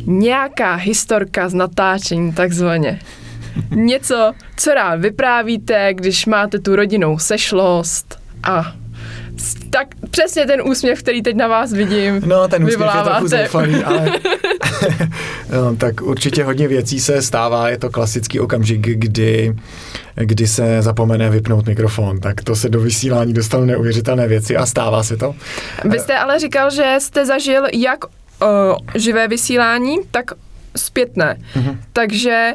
nějaká 0.06 0.75
historka 0.75 1.50
z 1.50 1.54
natáčení 1.54 2.34
takzvaně. 2.34 3.00
Něco, 3.72 4.34
co 4.58 4.74
rád 4.74 5.00
vyprávíte, 5.00 5.94
když 5.94 6.25
máte 6.25 6.60
tu 6.60 6.75
rodinou 6.75 7.18
sešlost 7.20 8.20
a 8.44 8.74
tak 9.70 9.88
přesně 10.10 10.46
ten 10.46 10.62
úsměv, 10.62 11.00
který 11.00 11.22
teď 11.22 11.36
na 11.36 11.48
vás 11.48 11.74
vidím. 11.74 12.22
No, 12.25 12.48
ten 12.48 12.63
úsměv 12.63 12.80
vyvoláváte. 12.80 13.10
je 13.10 13.20
trochu 13.20 13.27
zoufaný, 13.27 13.84
ale 13.84 14.12
no, 15.51 15.75
tak 15.75 16.01
určitě 16.01 16.44
hodně 16.44 16.67
věcí 16.67 17.00
se 17.00 17.22
stává. 17.22 17.70
Je 17.70 17.77
to 17.77 17.89
klasický 17.89 18.39
okamžik, 18.39 18.82
kdy, 18.82 19.55
kdy 20.15 20.48
se 20.48 20.82
zapomene 20.82 21.29
vypnout 21.29 21.65
mikrofon. 21.65 22.20
Tak 22.20 22.44
to 22.44 22.55
se 22.55 22.70
do 22.70 22.79
vysílání 22.79 23.34
dostalo 23.34 23.65
neuvěřitelné 23.65 24.27
věci 24.27 24.58
a 24.58 24.65
stává 24.65 25.03
se 25.03 25.17
to. 25.17 25.36
Vy 25.86 26.00
jste 26.00 26.17
ale 26.17 26.39
říkal, 26.39 26.70
že 26.70 26.96
jste 27.00 27.25
zažil 27.25 27.63
jak 27.74 28.05
uh, 28.05 28.10
živé 28.96 29.27
vysílání, 29.27 29.98
tak 30.12 30.32
zpětné. 30.77 31.38
Mm-hmm. 31.55 31.77
Takže 31.94 32.53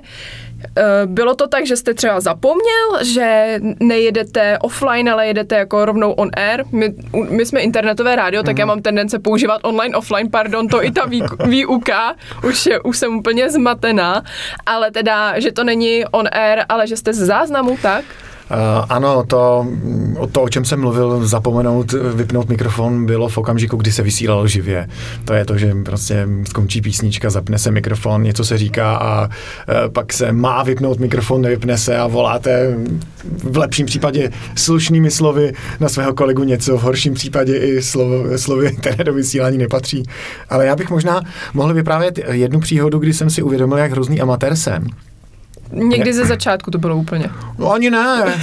bylo 1.07 1.35
to 1.35 1.49
tak, 1.49 1.67
že 1.67 1.77
jste 1.77 1.95
třeba 1.95 2.21
zapomněl, 2.21 3.05
že 3.05 3.59
nejedete 3.81 4.59
offline, 4.59 5.11
ale 5.11 5.27
jedete 5.27 5.55
jako 5.57 5.85
rovnou 5.85 6.13
on 6.13 6.31
air. 6.37 6.65
My, 6.73 6.95
my 7.31 7.47
jsme 7.47 7.61
internetové 7.61 8.17
rádio, 8.17 8.43
tak 8.43 8.59
já 8.59 8.65
mhm. 8.65 8.69
mám 8.69 8.83
tendence 8.83 9.19
používat 9.19 9.61
online, 9.65 9.97
offline, 9.97 10.31
pardon, 10.31 10.69
to 10.69 10.85
i 10.85 10.91
ta 10.91 11.07
výuka, 11.45 12.15
už, 12.45 12.67
je, 12.67 12.81
už 12.81 12.99
jsem 12.99 13.17
úplně 13.17 13.51
zmatená, 13.51 14.23
ale 14.67 14.91
teda, 14.91 15.41
že 15.41 15.53
to 15.53 15.65
není 15.65 16.05
on 16.11 16.27
air, 16.33 16.65
ale 16.69 16.87
že 16.87 16.97
jste 16.97 17.13
z 17.13 17.19
záznamu, 17.19 17.79
tak? 17.83 18.05
Uh, 18.51 18.57
ano, 18.89 19.25
to, 19.27 19.67
to, 20.33 20.43
o 20.43 20.49
čem 20.49 20.65
jsem 20.65 20.81
mluvil, 20.81 21.27
zapomenout 21.27 21.93
vypnout 21.93 22.49
mikrofon, 22.49 23.07
bylo 23.07 23.29
v 23.29 23.39
okamžiku, 23.39 23.77
kdy 23.77 23.93
se 23.93 24.03
vysílalo 24.03 24.49
živě. 24.49 24.89
To 25.25 25.33
je 25.35 25.45
to, 25.45 25.59
že 25.59 25.75
prostě 25.85 26.29
skončí 26.49 26.81
písnička, 26.81 27.31
zapne 27.31 27.59
se 27.59 27.71
mikrofon, 27.71 28.23
něco 28.23 28.45
se 28.45 28.59
říká 28.59 28.97
a 28.97 29.25
uh, 29.27 29.29
pak 29.93 30.13
se 30.13 30.33
má 30.33 30.63
vypnout 30.63 30.99
mikrofon, 30.99 31.43
nevypne 31.43 31.79
se 31.79 31.99
a 31.99 32.07
voláte 32.07 32.77
v 33.25 33.57
lepším 33.57 33.87
případě 33.87 34.31
slušnými 34.57 35.11
slovy 35.11 35.53
na 35.81 35.89
svého 35.89 36.15
kolegu 36.15 36.45
něco, 36.45 36.79
v 36.79 36.83
horším 36.83 37.15
případě 37.15 37.57
i 37.57 37.83
slovo, 37.83 38.39
slovy, 38.39 38.77
které 38.77 39.05
do 39.05 39.13
vysílání 39.13 39.59
nepatří. 39.59 40.03
Ale 40.49 40.67
já 40.67 40.77
bych 40.77 40.91
možná 40.91 41.21
mohl 41.55 41.75
vyprávět 41.75 42.19
jednu 42.31 42.61
příhodu, 42.61 42.99
kdy 42.99 43.13
jsem 43.13 43.31
si 43.31 43.43
uvědomil, 43.43 43.79
jak 43.79 43.93
hrozný 43.93 44.21
amatér 44.21 44.57
jsem. 44.57 44.87
Někdy 45.73 46.13
ze 46.13 46.25
začátku 46.25 46.71
to 46.71 46.79
bylo 46.79 46.97
úplně. 46.97 47.31
No 47.59 47.73
ani 47.73 47.91
ne. 47.91 48.39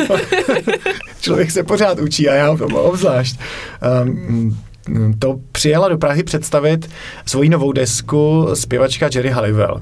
Člověk 1.22 1.51
se 1.51 1.63
pořád 1.63 2.00
učí 2.00 2.29
a 2.29 2.34
já 2.34 2.51
obzvlášť. 2.74 3.39
Um, 4.03 4.57
to 5.19 5.39
přijela 5.51 5.89
do 5.89 5.98
Prahy 5.98 6.24
představit 6.24 6.89
svoji 7.25 7.50
novou 7.50 7.72
desku 7.72 8.48
zpěvačka 8.53 9.10
Jerry 9.15 9.29
Halliwell 9.29 9.74
uh, 9.75 9.81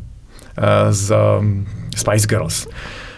z 0.90 1.16
um, 1.40 1.68
Spice 1.96 2.28
Girls 2.28 2.68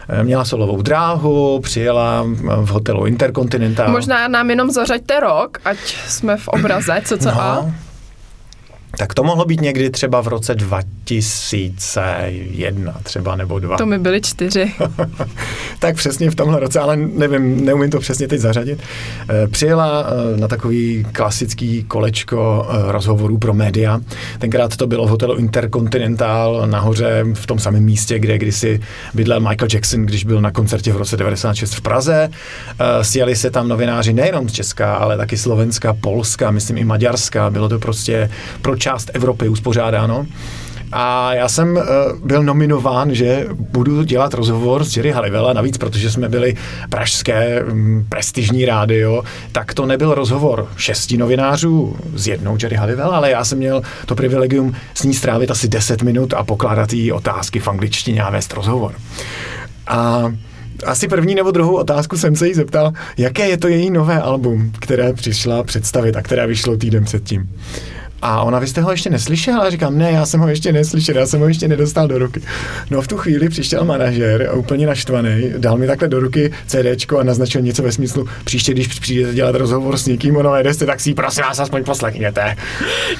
eh, 0.10 0.24
měla 0.24 0.46
solovou 0.46 0.82
dráhu, 0.82 1.60
přijela 1.60 2.26
v 2.62 2.68
hotelu 2.68 3.06
Intercontinental. 3.06 3.92
Možná 3.92 4.28
nám 4.28 4.50
jenom 4.50 4.72
zařaďte 4.72 5.20
rok, 5.20 5.58
ať 5.66 5.78
jsme 6.08 6.38
v 6.38 6.48
obraze, 6.48 7.02
co 7.06 7.18
co 7.18 7.32
no, 7.32 7.74
tak 8.98 9.14
to 9.14 9.24
mohlo 9.24 9.46
být 9.46 9.62
někdy 9.62 9.90
třeba 9.90 10.22
v 10.22 10.28
roce 10.28 10.56
2001 10.56 12.96
třeba 13.04 13.36
nebo 13.36 13.60
dva. 13.60 13.78
To 13.78 13.86
mi 13.86 14.00
byly 14.00 14.22
čtyři. 14.22 14.74
tak 15.80 15.96
přesně 15.96 16.32
v 16.32 16.36
tomhle 16.36 16.60
roce, 16.60 16.80
ale 16.80 16.98
nevím, 16.98 17.66
neumím 17.66 17.90
to 17.90 18.00
přesně 18.00 18.28
teď 18.28 18.40
zařadit. 18.40 18.80
Eh, 19.30 19.48
přijela 19.48 20.06
eh, 20.08 20.12
na 20.40 20.48
takový 20.48 21.06
klasický 21.12 21.84
kolečko 21.84 22.68
eh, 22.70 22.92
rozhovorů 22.92 23.38
pro 23.38 23.54
média. 23.54 24.00
Tenkrát 24.40 24.76
to 24.76 24.88
bylo 24.88 25.06
v 25.06 25.10
hotelu 25.10 25.36
Intercontinental 25.36 26.64
nahoře 26.66 27.26
v 27.34 27.46
tom 27.46 27.60
samém 27.60 27.84
místě, 27.84 28.20
kde 28.20 28.38
kdysi 28.38 28.80
bydlel 29.14 29.40
Michael 29.40 29.68
Jackson, 29.74 30.06
když 30.06 30.24
byl 30.24 30.42
na 30.42 30.52
koncertě 30.52 30.94
v 30.94 30.98
roce 30.98 31.18
96 31.18 31.74
v 31.74 31.82
Praze. 31.82 32.30
Sjeli 33.02 33.36
se 33.36 33.52
tam 33.52 33.68
novináři 33.68 34.14
nejenom 34.14 34.50
z 34.50 34.54
Česka, 34.54 34.96
ale 34.96 35.18
taky 35.18 35.38
Slovenska, 35.38 35.94
Polska, 35.94 36.52
myslím 36.52 36.78
i 36.78 36.84
Maďarska. 36.84 37.50
Bylo 37.50 37.70
to 37.70 37.80
prostě 37.80 38.30
pro 38.62 38.77
část 38.78 39.12
Evropy 39.14 39.50
uspořádáno. 39.50 40.26
A 40.92 41.34
já 41.34 41.50
jsem 41.50 41.76
uh, 41.76 41.84
byl 42.24 42.44
nominován, 42.44 43.16
že 43.16 43.46
budu 43.52 44.04
dělat 44.04 44.34
rozhovor 44.34 44.84
s 44.84 44.98
Jerry 44.98 45.12
Halliwell, 45.12 45.54
navíc 45.54 45.78
protože 45.78 46.12
jsme 46.12 46.30
byli 46.30 46.56
pražské 46.90 47.64
um, 47.64 48.06
prestižní 48.10 48.66
rádio, 48.66 49.24
tak 49.52 49.74
to 49.74 49.86
nebyl 49.86 50.14
rozhovor 50.14 50.68
šesti 50.78 51.18
novinářů 51.18 51.96
s 52.16 52.28
jednou 52.28 52.58
Jerry 52.62 52.76
Halliwell, 52.76 53.12
ale 53.12 53.32
já 53.32 53.46
jsem 53.46 53.58
měl 53.58 53.82
to 54.06 54.16
privilegium 54.16 54.76
s 54.94 55.04
ní 55.04 55.14
strávit 55.14 55.52
asi 55.52 55.68
10 55.68 56.02
minut 56.02 56.34
a 56.34 56.44
pokládat 56.44 56.94
jí 56.94 57.12
otázky 57.12 57.60
v 57.60 57.68
angličtině 57.68 58.24
a 58.24 58.30
vést 58.30 58.54
rozhovor. 58.54 58.94
A 59.88 60.34
asi 60.86 61.08
první 61.08 61.36
nebo 61.36 61.52
druhou 61.52 61.76
otázku 61.76 62.18
jsem 62.18 62.36
se 62.36 62.48
jí 62.48 62.54
zeptal, 62.54 62.92
jaké 63.18 63.50
je 63.50 63.58
to 63.58 63.68
její 63.68 63.90
nové 63.90 64.22
album, 64.22 64.72
které 64.80 65.14
přišla 65.14 65.64
představit 65.64 66.16
a 66.16 66.22
které 66.22 66.48
vyšlo 66.48 66.78
týden 66.78 67.04
předtím. 67.04 67.50
A 68.22 68.42
ona, 68.42 68.60
vy 68.60 68.68
jste 68.68 68.82
ho 68.82 68.92
ještě 68.92 69.10
neslyšel? 69.10 69.62
A 69.62 69.70
říkám, 69.70 69.98
ne, 69.98 70.12
já 70.12 70.26
jsem 70.26 70.40
ho 70.40 70.48
ještě 70.48 70.72
neslyšel, 70.72 71.18
já 71.18 71.26
jsem 71.26 71.40
ho 71.40 71.48
ještě 71.48 71.68
nedostal 71.68 72.08
do 72.08 72.18
ruky. 72.18 72.42
No 72.92 73.02
v 73.02 73.08
tu 73.08 73.18
chvíli 73.18 73.50
přišel 73.50 73.86
manažer, 73.86 74.50
úplně 74.54 74.88
naštvaný, 74.88 75.54
dal 75.58 75.78
mi 75.78 75.88
takhle 75.88 76.08
do 76.08 76.20
ruky 76.20 76.52
CDčko 76.68 77.20
a 77.20 77.24
naznačil 77.24 77.62
něco 77.62 77.84
ve 77.84 77.92
smyslu, 77.92 78.28
příště, 78.44 78.72
když 78.72 78.88
přijdete 78.88 79.34
dělat 79.34 79.56
rozhovor 79.56 79.98
s 79.98 80.06
někým 80.06 80.38
o 80.38 80.44
nové 80.44 80.64
desce, 80.64 80.86
tak 80.86 81.00
si 81.00 81.14
prosím 81.14 81.44
vás 81.44 81.60
aspoň 81.60 81.84
poslechněte. 81.84 82.56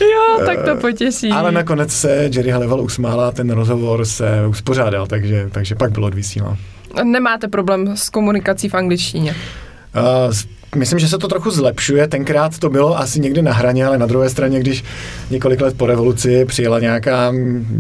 Jo, 0.02 0.46
tak 0.46 0.66
to 0.66 0.76
potěší. 0.76 1.30
Ale 1.30 1.52
nakonec 1.52 1.92
se 1.92 2.30
Jerry 2.34 2.52
Halliwell 2.52 2.82
usmála, 2.82 3.32
ten 3.32 3.50
rozhovor 3.50 4.06
se 4.06 4.48
uspořádal, 4.48 5.08
takže, 5.08 5.50
takže 5.52 5.76
pak 5.76 5.92
bylo 5.92 6.08
odvysílán. 6.08 6.58
nemáte 7.04 7.48
problém 7.48 7.98
s 7.98 8.10
komunikací 8.10 8.70
v 8.70 8.74
angličtině? 8.74 9.36
Uh, 10.28 10.34
Myslím, 10.76 11.00
že 11.00 11.08
se 11.08 11.18
to 11.18 11.28
trochu 11.28 11.52
zlepšuje. 11.52 12.08
Tenkrát 12.08 12.60
to 12.60 12.70
bylo 12.70 12.98
asi 12.98 13.20
někde 13.20 13.42
na 13.42 13.54
hraně, 13.54 13.86
ale 13.86 13.98
na 13.98 14.06
druhé 14.06 14.30
straně, 14.30 14.60
když 14.60 14.84
několik 15.30 15.62
let 15.62 15.78
po 15.78 15.86
revoluci 15.86 16.46
přijela 16.46 16.80
nějaká 16.80 17.34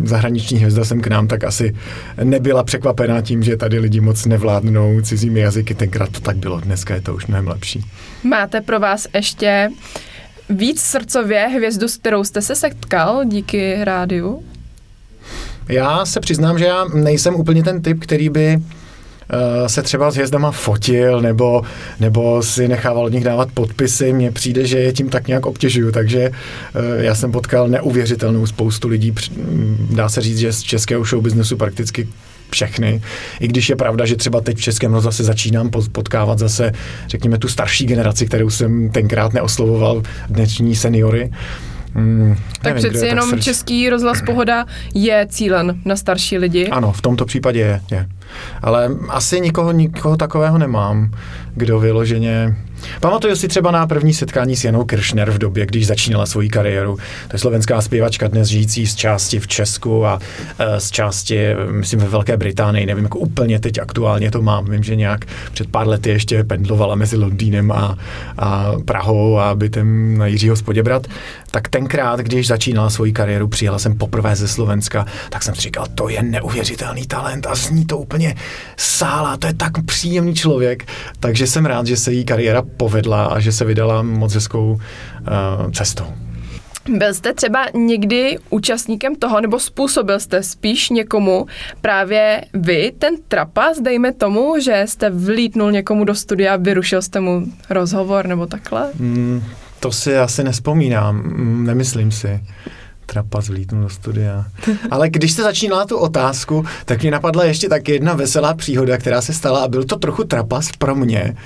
zahraniční 0.03 0.57
hvězda 0.57 0.85
sem 0.85 1.01
k 1.01 1.07
nám, 1.07 1.27
tak 1.27 1.43
asi 1.43 1.75
nebyla 2.23 2.63
překvapená 2.63 3.21
tím, 3.21 3.43
že 3.43 3.57
tady 3.57 3.79
lidi 3.79 3.99
moc 3.99 4.25
nevládnou 4.25 5.01
cizími 5.01 5.39
jazyky. 5.39 5.75
Tenkrát 5.75 6.09
to 6.09 6.19
tak 6.19 6.37
bylo, 6.37 6.59
dneska 6.59 6.95
je 6.95 7.01
to 7.01 7.15
už 7.15 7.27
mnohem 7.27 7.47
lepší. 7.47 7.81
Máte 8.23 8.61
pro 8.61 8.79
vás 8.79 9.07
ještě 9.13 9.69
víc 10.49 10.81
srdcově 10.81 11.47
hvězdu, 11.47 11.87
s 11.87 11.97
kterou 11.97 12.23
jste 12.23 12.41
se 12.41 12.55
setkal 12.55 13.25
díky 13.25 13.77
rádiu? 13.83 14.43
Já 15.69 16.05
se 16.05 16.19
přiznám, 16.19 16.59
že 16.59 16.65
já 16.65 16.85
nejsem 16.93 17.35
úplně 17.35 17.63
ten 17.63 17.81
typ, 17.81 17.99
který 17.99 18.29
by 18.29 18.57
se 19.67 19.81
třeba 19.81 20.11
s 20.11 20.15
hvězdama 20.15 20.51
fotil 20.51 21.21
nebo, 21.21 21.61
nebo 21.99 22.43
si 22.43 22.67
nechával 22.67 23.05
od 23.05 23.13
nich 23.13 23.23
dávat 23.23 23.49
podpisy. 23.53 24.13
Mně 24.13 24.31
přijde, 24.31 24.65
že 24.65 24.79
je 24.79 24.93
tím 24.93 25.09
tak 25.09 25.27
nějak 25.27 25.45
obtěžuju, 25.45 25.91
takže 25.91 26.19
eh, 26.21 27.03
já 27.03 27.15
jsem 27.15 27.31
potkal 27.31 27.67
neuvěřitelnou 27.67 28.45
spoustu 28.45 28.87
lidí, 28.87 29.15
dá 29.89 30.09
se 30.09 30.21
říct, 30.21 30.37
že 30.37 30.53
z 30.53 30.61
českého 30.61 31.03
showbiznesu 31.03 31.57
prakticky 31.57 32.07
všechny. 32.49 33.01
I 33.39 33.47
když 33.47 33.69
je 33.69 33.75
pravda, 33.75 34.05
že 34.05 34.15
třeba 34.15 34.41
teď 34.41 34.57
v 34.57 34.61
Českém 34.61 34.93
rozhlase 34.93 35.23
začínám 35.23 35.69
potkávat 35.91 36.39
zase, 36.39 36.71
řekněme, 37.07 37.37
tu 37.37 37.47
starší 37.47 37.85
generaci, 37.85 38.25
kterou 38.25 38.49
jsem 38.49 38.89
tenkrát 38.89 39.33
neoslovoval, 39.33 40.03
dnešní 40.29 40.75
seniory. 40.75 41.31
Hmm, 41.93 42.35
tak 42.61 42.75
nevím, 42.75 42.89
přeci 42.89 43.05
jenom 43.05 43.31
tak 43.31 43.41
český 43.41 43.89
rozhlas 43.89 44.21
Pohoda 44.25 44.65
je 44.93 45.27
cílen 45.29 45.81
na 45.85 45.95
starší 45.95 46.37
lidi. 46.37 46.67
Ano, 46.67 46.91
v 46.91 47.01
tomto 47.01 47.25
případě 47.25 47.59
je. 47.59 47.81
je. 47.91 48.07
Ale 48.61 48.89
asi 49.09 49.41
nikoho, 49.41 49.71
nikoho 49.71 50.17
takového 50.17 50.57
nemám, 50.57 51.11
kdo 51.55 51.79
vyloženě 51.79 52.55
Pamatuju 52.99 53.35
si 53.35 53.47
třeba 53.47 53.71
na 53.71 53.87
první 53.87 54.13
setkání 54.13 54.55
s 54.55 54.63
Janou 54.63 54.85
Kiršner 54.85 55.31
v 55.31 55.37
době, 55.37 55.65
když 55.65 55.87
začínala 55.87 56.25
svoji 56.25 56.49
kariéru. 56.49 56.95
To 57.27 57.35
je 57.35 57.39
slovenská 57.39 57.81
zpěvačka 57.81 58.27
dnes 58.27 58.47
žijící 58.47 58.87
z 58.87 58.95
části 58.95 59.39
v 59.39 59.47
Česku 59.47 60.05
a 60.05 60.19
e, 60.59 60.79
z 60.79 60.91
části, 60.91 61.39
myslím, 61.71 61.99
ve 61.99 62.07
Velké 62.07 62.37
Británii. 62.37 62.85
Nevím, 62.85 63.03
jako 63.03 63.19
úplně 63.19 63.59
teď 63.59 63.79
aktuálně 63.79 64.31
to 64.31 64.41
mám. 64.41 64.65
Vím, 64.65 64.83
že 64.83 64.95
nějak 64.95 65.25
před 65.53 65.71
pár 65.71 65.87
lety 65.87 66.09
ještě 66.09 66.43
pendlovala 66.43 66.95
mezi 66.95 67.17
Londýnem 67.17 67.71
a, 67.71 67.97
a 68.37 68.73
Prahou 68.85 69.39
a 69.39 69.55
bytem 69.55 70.17
na 70.17 70.27
Jiřího 70.27 70.55
Spoděbrat. 70.55 71.07
Tak 71.57 71.69
tenkrát, 71.69 72.19
když 72.19 72.47
začínala 72.47 72.89
svoji 72.89 73.13
kariéru, 73.13 73.47
přijela 73.47 73.79
jsem 73.79 73.97
poprvé 73.97 74.35
ze 74.35 74.47
Slovenska, 74.47 75.05
tak 75.29 75.43
jsem 75.43 75.55
si 75.55 75.61
říkal, 75.61 75.85
to 75.95 76.09
je 76.09 76.23
neuvěřitelný 76.23 77.05
talent 77.05 77.45
a 77.45 77.55
zní 77.55 77.85
to 77.85 77.97
úplně 77.97 78.35
sála, 78.77 79.37
to 79.37 79.47
je 79.47 79.53
tak 79.53 79.85
příjemný 79.85 80.35
člověk. 80.35 80.85
Takže 81.19 81.47
jsem 81.47 81.65
rád, 81.65 81.87
že 81.87 81.97
se 81.97 82.13
jí 82.13 82.25
kariéra 82.25 82.61
povedla 82.77 83.25
a 83.25 83.39
že 83.39 83.51
se 83.51 83.65
vydala 83.65 84.01
moc 84.01 84.33
hezkou 84.33 84.71
uh, 84.71 85.71
cestou. 85.71 86.05
Byl 86.89 87.13
jste 87.13 87.33
třeba 87.33 87.65
někdy 87.73 88.37
účastníkem 88.49 89.15
toho, 89.15 89.41
nebo 89.41 89.59
způsobil 89.59 90.19
jste 90.19 90.43
spíš 90.43 90.89
někomu 90.89 91.45
právě 91.81 92.45
vy, 92.53 92.93
ten 92.99 93.15
trapas, 93.27 93.79
dejme 93.79 94.13
tomu, 94.13 94.55
že 94.59 94.83
jste 94.85 95.09
vlítnul 95.09 95.71
někomu 95.71 96.03
do 96.03 96.15
studia, 96.15 96.55
vyrušil 96.55 97.01
jste 97.01 97.19
mu 97.19 97.43
rozhovor 97.69 98.27
nebo 98.27 98.45
takhle? 98.45 98.89
Mm, 98.99 99.43
to 99.79 99.91
si 99.91 100.17
asi 100.17 100.43
nespomínám, 100.43 101.15
mm, 101.15 101.65
nemyslím 101.65 102.11
si. 102.11 102.43
Trapas 103.05 103.49
vlítnul 103.49 103.81
do 103.83 103.89
studia. 103.89 104.45
Ale 104.91 105.09
když 105.09 105.31
jste 105.31 105.43
začínala 105.43 105.85
tu 105.85 105.97
otázku, 105.97 106.65
tak 106.85 107.01
mě 107.01 107.11
napadla 107.11 107.43
ještě 107.43 107.69
tak 107.69 107.89
jedna 107.89 108.13
veselá 108.13 108.53
příhoda, 108.53 108.97
která 108.97 109.21
se 109.21 109.33
stala 109.33 109.63
a 109.63 109.67
byl 109.67 109.83
to 109.83 109.95
trochu 109.95 110.23
trapas 110.23 110.69
pro 110.77 110.95
mě. 110.95 111.37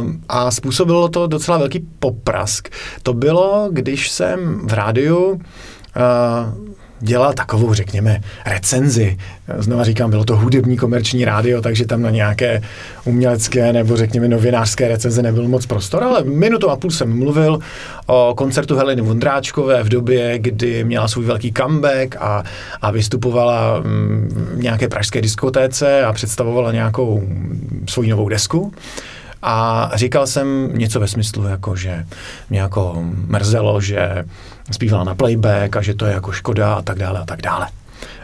Um, 0.00 0.22
a 0.28 0.50
způsobilo 0.50 1.08
to 1.08 1.26
docela 1.26 1.58
velký 1.58 1.86
poprask. 1.98 2.68
To 3.02 3.12
bylo, 3.12 3.68
když 3.72 4.10
jsem 4.10 4.60
v 4.68 4.72
rádiu 4.72 5.26
uh, 5.26 6.68
dělal 7.00 7.32
takovou, 7.32 7.74
řekněme, 7.74 8.20
recenzi. 8.46 9.16
Znova 9.58 9.84
říkám, 9.84 10.10
bylo 10.10 10.24
to 10.24 10.36
hudební 10.36 10.76
komerční 10.76 11.24
rádio, 11.24 11.62
takže 11.62 11.86
tam 11.86 12.02
na 12.02 12.10
nějaké 12.10 12.62
umělecké 13.04 13.72
nebo 13.72 13.96
řekněme 13.96 14.28
novinářské 14.28 14.88
recenze 14.88 15.22
nebyl 15.22 15.48
moc 15.48 15.66
prostor, 15.66 16.04
ale 16.04 16.24
minutu 16.24 16.70
a 16.70 16.76
půl 16.76 16.90
jsem 16.90 17.18
mluvil 17.18 17.58
o 18.06 18.34
koncertu 18.36 18.76
Heleny 18.76 19.02
Vondráčkové 19.02 19.82
v 19.82 19.88
době, 19.88 20.38
kdy 20.38 20.84
měla 20.84 21.08
svůj 21.08 21.24
velký 21.24 21.52
comeback 21.52 22.16
a, 22.20 22.44
a 22.82 22.90
vystupovala 22.90 23.80
mm, 23.80 24.28
v 24.54 24.62
nějaké 24.62 24.88
pražské 24.88 25.20
diskotéce 25.20 26.04
a 26.04 26.12
představovala 26.12 26.72
nějakou 26.72 27.22
svoji 27.88 28.10
novou 28.10 28.28
desku. 28.28 28.72
A 29.42 29.90
říkal 29.94 30.26
jsem 30.26 30.70
něco 30.74 31.00
ve 31.00 31.08
smyslu, 31.08 31.44
jako, 31.44 31.76
že 31.76 32.06
mě 32.50 32.60
jako 32.60 33.04
mrzelo, 33.26 33.80
že 33.80 34.24
zpívala 34.70 35.04
na 35.04 35.14
playback 35.14 35.76
a 35.76 35.82
že 35.82 35.94
to 35.94 36.06
je 36.06 36.12
jako 36.12 36.32
škoda 36.32 36.74
a 36.74 36.82
tak 36.82 36.98
dále 36.98 37.20
a 37.20 37.24
tak 37.24 37.42
dále. 37.42 37.68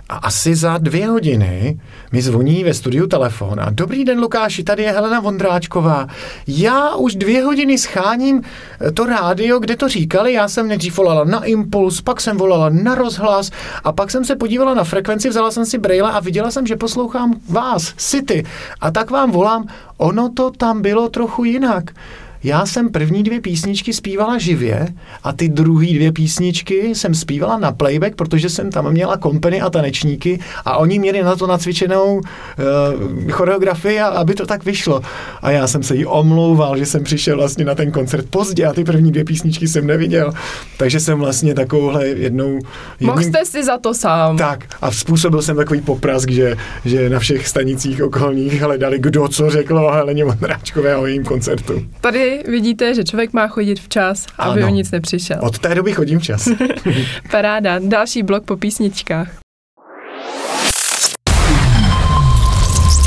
A 0.09 0.17
asi 0.17 0.55
za 0.55 0.79
dvě 0.79 1.07
hodiny 1.07 1.81
mi 2.13 2.23
zvoní 2.23 2.65
ve 2.65 2.75
studiu 2.75 3.07
telefon 3.07 3.61
a 3.61 3.71
dobrý 3.71 4.05
den 4.05 4.21
Lukáši, 4.21 4.65
tady 4.65 4.83
je 4.83 4.93
Helena 4.93 5.21
Vondráčková. 5.21 6.07
Já 6.47 6.95
už 6.95 7.15
dvě 7.15 7.43
hodiny 7.43 7.79
scháním 7.79 8.43
eh, 8.81 8.93
to 8.93 9.07
rádio, 9.07 9.59
kde 9.59 9.77
to 9.77 9.89
říkali, 9.89 10.33
já 10.33 10.49
jsem 10.49 10.69
nejdřív 10.69 10.97
volala 10.97 11.25
na 11.25 11.45
Impuls, 11.45 12.01
pak 12.01 12.21
jsem 12.21 12.37
volala 12.37 12.69
na 12.69 12.95
rozhlas 12.95 13.51
a 13.85 13.93
pak 13.93 14.11
jsem 14.11 14.25
se 14.25 14.37
podívala 14.37 14.75
na 14.75 14.85
frekvenci, 14.85 15.29
vzala 15.29 15.51
jsem 15.51 15.67
si 15.67 15.79
brejle 15.79 16.13
a 16.13 16.21
viděla 16.21 16.51
jsem, 16.51 16.67
že 16.67 16.77
poslouchám 16.77 17.41
vás, 17.49 17.95
City. 17.97 18.45
A 18.81 18.91
tak 18.91 19.11
vám 19.11 19.31
volám, 19.31 19.67
ono 19.97 20.29
to 20.29 20.51
tam 20.51 20.83
bylo 20.83 21.09
trochu 21.09 21.45
jinak. 21.45 21.85
Já 22.45 22.67
jsem 22.67 22.89
první 22.89 23.23
dvě 23.23 23.41
písničky 23.41 23.93
zpívala 23.93 24.39
živě 24.39 24.89
a 25.23 25.33
ty 25.33 25.49
druhé 25.49 25.87
dvě 25.87 26.13
písničky 26.13 26.95
jsem 26.95 27.15
zpívala 27.15 27.59
na 27.59 27.73
playback, 27.73 28.15
protože 28.15 28.49
jsem 28.49 28.71
tam 28.71 28.91
měla 28.91 29.17
kompany 29.17 29.61
a 29.61 29.71
tanečníky 29.71 30.41
a 30.65 30.77
oni 30.77 30.99
měli 30.99 31.23
na 31.23 31.37
to 31.37 31.47
nacvičenou 31.47 32.17
uh, 32.17 33.31
choreografii, 33.31 34.01
a, 34.01 34.07
aby 34.07 34.35
to 34.35 34.47
tak 34.47 34.65
vyšlo. 34.65 35.03
A 35.43 35.51
já 35.51 35.67
jsem 35.67 35.83
se 35.83 35.97
jí 35.97 36.07
omlouval, 36.07 36.79
že 36.79 36.87
jsem 36.87 37.05
přišel 37.05 37.37
vlastně 37.37 37.65
na 37.65 37.75
ten 37.75 37.91
koncert 37.91 38.27
pozdě 38.31 38.67
a 38.67 38.73
ty 38.73 38.85
první 38.85 39.13
dvě 39.13 39.25
písničky 39.25 39.69
jsem 39.69 39.87
neviděl. 39.87 40.33
Takže 40.77 41.01
jsem 41.01 41.19
vlastně 41.19 41.55
takovouhle 41.55 42.07
jednou... 42.07 42.49
Jedním... 42.55 42.67
Mohl 43.01 43.23
jste 43.23 43.45
si 43.45 43.65
za 43.65 43.79
to 43.79 43.95
sám. 43.95 44.37
Tak 44.37 44.65
a 44.81 44.91
způsobil 44.91 45.43
jsem 45.43 45.57
takový 45.57 45.81
poprask, 45.81 46.31
že, 46.31 46.57
že 46.85 47.11
na 47.11 47.19
všech 47.19 47.49
stanicích 47.49 48.03
okolních 48.03 48.61
hledali, 48.61 48.99
kdo 48.99 49.29
co 49.29 49.51
řekl 49.51 49.79
o 49.79 49.91
Heleně 49.91 50.25
Vondráčkové 50.25 50.97
o 50.97 51.07
jejím 51.07 51.25
koncertu. 51.25 51.83
Tady 52.01 52.34
vidíte, 52.49 52.95
že 52.95 53.05
člověk 53.05 53.33
má 53.33 53.49
chodit 53.49 53.81
včas, 53.81 54.27
aby 54.39 54.63
ano. 54.63 54.73
o 54.73 54.75
nic 54.75 54.91
nepřišel. 54.91 55.39
Od 55.41 55.59
té 55.59 55.75
doby 55.75 55.93
chodím 55.93 56.19
včas. 56.19 56.49
Paráda. 57.31 57.79
Další 57.79 58.23
blok 58.23 58.45
po 58.45 58.57
písničkách. 58.57 59.29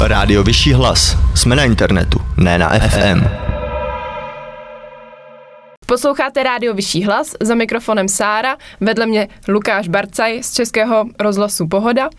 Rádio 0.01 0.43
Vyšší 0.43 0.73
hlas. 0.73 1.17
Jsme 1.35 1.55
na 1.55 1.63
internetu, 1.63 2.19
ne 2.37 2.57
na 2.57 2.69
FM. 2.69 3.47
Posloucháte 5.85 6.43
Rádio 6.43 6.73
Vyšší 6.73 7.03
hlas, 7.03 7.35
za 7.41 7.55
mikrofonem 7.55 8.07
Sára, 8.07 8.57
vedle 8.79 9.05
mě 9.05 9.27
Lukáš 9.47 9.87
Barcaj 9.87 10.43
z 10.43 10.53
Českého 10.53 11.05
rozhlasu 11.19 11.67
Pohoda. 11.67 12.09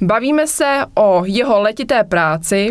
Bavíme 0.00 0.46
se 0.46 0.84
o 0.94 1.22
jeho 1.24 1.60
letité 1.60 2.04
práci 2.04 2.70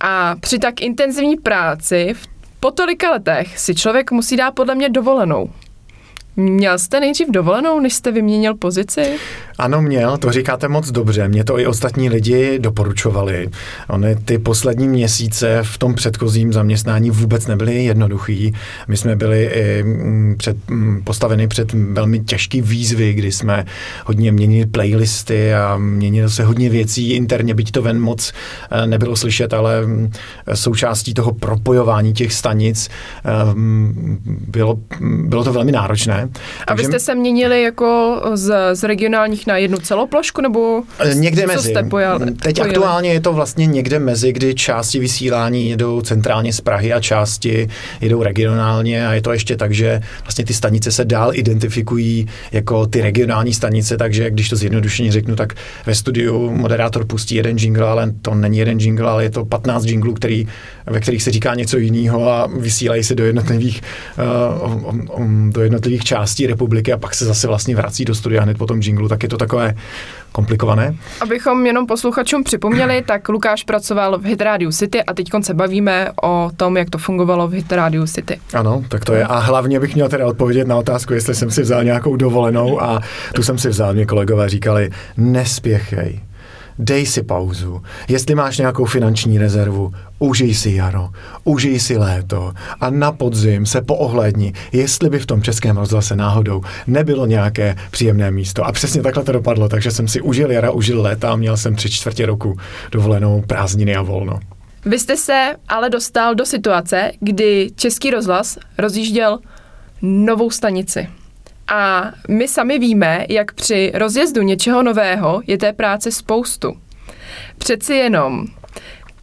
a 0.00 0.34
při 0.40 0.58
tak 0.58 0.80
intenzivní 0.80 1.36
práci 1.36 2.14
v 2.14 2.37
po 2.60 2.70
tolika 2.70 3.10
letech 3.10 3.58
si 3.58 3.74
člověk 3.74 4.10
musí 4.10 4.36
dát 4.36 4.50
podle 4.50 4.74
mě 4.74 4.88
dovolenou. 4.88 5.50
Měl 6.40 6.78
jste 6.78 7.00
nejdřív 7.00 7.28
dovolenou, 7.30 7.80
než 7.80 7.94
jste 7.94 8.12
vyměnil 8.12 8.54
pozici? 8.54 9.16
Ano, 9.58 9.82
měl, 9.82 10.16
to 10.16 10.32
říkáte 10.32 10.68
moc 10.68 10.90
dobře. 10.90 11.28
Mě 11.28 11.44
to 11.44 11.58
i 11.58 11.66
ostatní 11.66 12.08
lidi 12.08 12.58
doporučovali. 12.58 13.48
Ony 13.88 14.16
ty 14.16 14.38
poslední 14.38 14.88
měsíce 14.88 15.60
v 15.62 15.78
tom 15.78 15.94
předchozím 15.94 16.52
zaměstnání 16.52 17.10
vůbec 17.10 17.46
nebyly 17.46 17.84
jednoduchý. 17.84 18.54
My 18.88 18.96
jsme 18.96 19.16
byli 19.16 19.44
i 19.44 19.82
mm, 19.82 20.34
před, 20.38 20.70
mm, 20.70 21.02
postaveni 21.04 21.48
před 21.48 21.72
velmi 21.72 22.20
těžký 22.20 22.62
výzvy, 22.62 23.14
kdy 23.14 23.32
jsme 23.32 23.64
hodně 24.04 24.32
měnili 24.32 24.66
playlisty 24.66 25.54
a 25.54 25.76
měnilo 25.76 26.30
se 26.30 26.44
hodně 26.44 26.70
věcí 26.70 27.12
interně, 27.12 27.54
byť 27.54 27.70
to 27.70 27.82
ven 27.82 28.00
moc 28.00 28.32
eh, 28.70 28.86
nebylo 28.86 29.16
slyšet, 29.16 29.54
ale 29.54 29.86
mm, 29.86 30.10
součástí 30.54 31.14
toho 31.14 31.32
propojování 31.32 32.12
těch 32.12 32.32
stanic 32.32 32.88
eh, 33.24 33.30
bylo, 34.26 34.78
bylo 35.00 35.44
to 35.44 35.52
velmi 35.52 35.72
náročné. 35.72 36.27
A 36.66 36.74
vy 36.74 36.84
jste 36.84 36.98
se 37.00 37.14
měnili 37.14 37.62
jako 37.62 38.20
z, 38.34 38.54
z 38.72 38.82
regionálních 38.82 39.46
na 39.46 39.56
jednu 39.56 39.78
celoplošku, 39.78 40.40
nebo 40.40 40.82
Eh, 40.98 41.14
Někde 41.14 41.42
co 41.42 41.48
mezi. 41.48 41.70
jste 41.70 41.82
pojali? 41.82 42.26
Teď 42.30 42.56
pojili? 42.56 42.70
aktuálně 42.74 43.12
je 43.12 43.20
to 43.20 43.32
vlastně 43.32 43.66
někde 43.66 43.98
mezi, 43.98 44.32
kdy 44.32 44.54
části 44.54 44.98
vysílání 44.98 45.70
jedou 45.70 46.00
centrálně 46.00 46.52
z 46.52 46.60
Prahy 46.60 46.92
a 46.92 47.00
části 47.00 47.68
jedou 48.00 48.22
regionálně 48.22 49.08
a 49.08 49.12
je 49.12 49.22
to 49.22 49.32
ještě 49.32 49.56
tak, 49.56 49.72
že 49.74 50.00
vlastně 50.22 50.44
ty 50.44 50.54
stanice 50.54 50.92
se 50.92 51.04
dál 51.04 51.30
identifikují 51.34 52.28
jako 52.52 52.86
ty 52.86 53.00
regionální 53.00 53.54
stanice, 53.54 53.96
takže 53.96 54.30
když 54.30 54.48
to 54.48 54.56
zjednodušeně 54.56 55.12
řeknu, 55.12 55.36
tak 55.36 55.52
ve 55.86 55.94
studiu 55.94 56.50
moderátor 56.50 57.04
pustí 57.06 57.34
jeden 57.34 57.56
jingle, 57.56 57.88
ale 57.88 58.12
to 58.22 58.34
není 58.34 58.58
jeden 58.58 58.78
jingle, 58.80 59.10
ale 59.10 59.22
je 59.22 59.30
to 59.30 59.44
15 59.44 59.84
jinglů, 59.84 60.14
který, 60.14 60.48
ve 60.86 61.00
kterých 61.00 61.22
se 61.22 61.30
říká 61.30 61.54
něco 61.54 61.76
jiného 61.78 62.30
a 62.32 62.46
vysílají 62.58 63.04
se 63.04 63.14
do 63.14 63.24
jednotlivých, 63.24 63.82
uh, 64.58 64.88
um, 64.88 65.08
um, 65.16 65.50
do 65.52 65.60
jednotlivých 65.60 66.04
částí 66.04 66.17
republiky 66.46 66.92
a 66.92 66.96
pak 66.96 67.14
se 67.14 67.24
zase 67.24 67.46
vlastně 67.46 67.76
vrací 67.76 68.04
do 68.04 68.14
studia 68.14 68.42
hned 68.42 68.58
po 68.58 68.66
tom 68.66 68.80
jinglu, 68.80 69.08
tak 69.08 69.22
je 69.22 69.28
to 69.28 69.36
takové 69.36 69.74
komplikované. 70.32 70.96
Abychom 71.20 71.66
jenom 71.66 71.86
posluchačům 71.86 72.44
připomněli, 72.44 73.02
tak 73.06 73.28
Lukáš 73.28 73.64
pracoval 73.64 74.18
v 74.18 74.24
Hit 74.24 74.40
Radio 74.40 74.72
City 74.72 75.02
a 75.02 75.14
teď 75.14 75.28
se 75.40 75.54
bavíme 75.54 76.08
o 76.22 76.50
tom, 76.56 76.76
jak 76.76 76.90
to 76.90 76.98
fungovalo 76.98 77.48
v 77.48 77.52
Hit 77.52 77.72
Radio 77.72 78.06
City. 78.06 78.40
Ano, 78.54 78.84
tak 78.88 79.04
to 79.04 79.14
je. 79.14 79.24
A 79.24 79.38
hlavně 79.38 79.80
bych 79.80 79.94
měl 79.94 80.08
teda 80.08 80.26
odpovědět 80.26 80.68
na 80.68 80.76
otázku, 80.76 81.14
jestli 81.14 81.34
jsem 81.34 81.50
si 81.50 81.62
vzal 81.62 81.84
nějakou 81.84 82.16
dovolenou 82.16 82.82
a 82.82 83.00
tu 83.34 83.42
jsem 83.42 83.58
si 83.58 83.68
vzal. 83.68 83.94
Mě 83.94 84.06
kolegové 84.06 84.48
říkali, 84.48 84.90
nespěchej, 85.16 86.20
dej 86.78 87.06
si 87.06 87.22
pauzu. 87.22 87.82
Jestli 88.08 88.34
máš 88.34 88.58
nějakou 88.58 88.84
finanční 88.84 89.38
rezervu, 89.38 89.92
užij 90.18 90.54
si 90.54 90.70
jaro, 90.70 91.08
užij 91.44 91.80
si 91.80 91.96
léto 91.96 92.52
a 92.80 92.90
na 92.90 93.12
podzim 93.12 93.66
se 93.66 93.82
poohlédni, 93.82 94.52
jestli 94.72 95.10
by 95.10 95.18
v 95.18 95.26
tom 95.26 95.42
českém 95.42 95.76
rozhlase 95.76 96.16
náhodou 96.16 96.62
nebylo 96.86 97.26
nějaké 97.26 97.76
příjemné 97.90 98.30
místo. 98.30 98.64
A 98.64 98.72
přesně 98.72 99.02
takhle 99.02 99.24
to 99.24 99.32
dopadlo, 99.32 99.68
takže 99.68 99.90
jsem 99.90 100.08
si 100.08 100.20
užil 100.20 100.50
jara, 100.50 100.70
užil 100.70 101.02
léta 101.02 101.32
a 101.32 101.36
měl 101.36 101.56
jsem 101.56 101.74
tři 101.74 101.90
čtvrtě 101.90 102.26
roku 102.26 102.56
dovolenou, 102.92 103.42
prázdniny 103.46 103.96
a 103.96 104.02
volno. 104.02 104.40
Vy 104.86 104.98
jste 104.98 105.16
se 105.16 105.54
ale 105.68 105.90
dostal 105.90 106.34
do 106.34 106.46
situace, 106.46 107.12
kdy 107.20 107.70
Český 107.76 108.10
rozhlas 108.10 108.58
rozjížděl 108.78 109.38
novou 110.02 110.50
stanici. 110.50 111.08
A 111.68 112.12
my 112.28 112.48
sami 112.48 112.78
víme, 112.78 113.26
jak 113.28 113.52
při 113.52 113.92
rozjezdu 113.94 114.42
něčeho 114.42 114.82
nového 114.82 115.42
je 115.46 115.58
té 115.58 115.72
práce 115.72 116.12
spoustu. 116.12 116.76
Přeci 117.58 117.94
jenom 117.94 118.46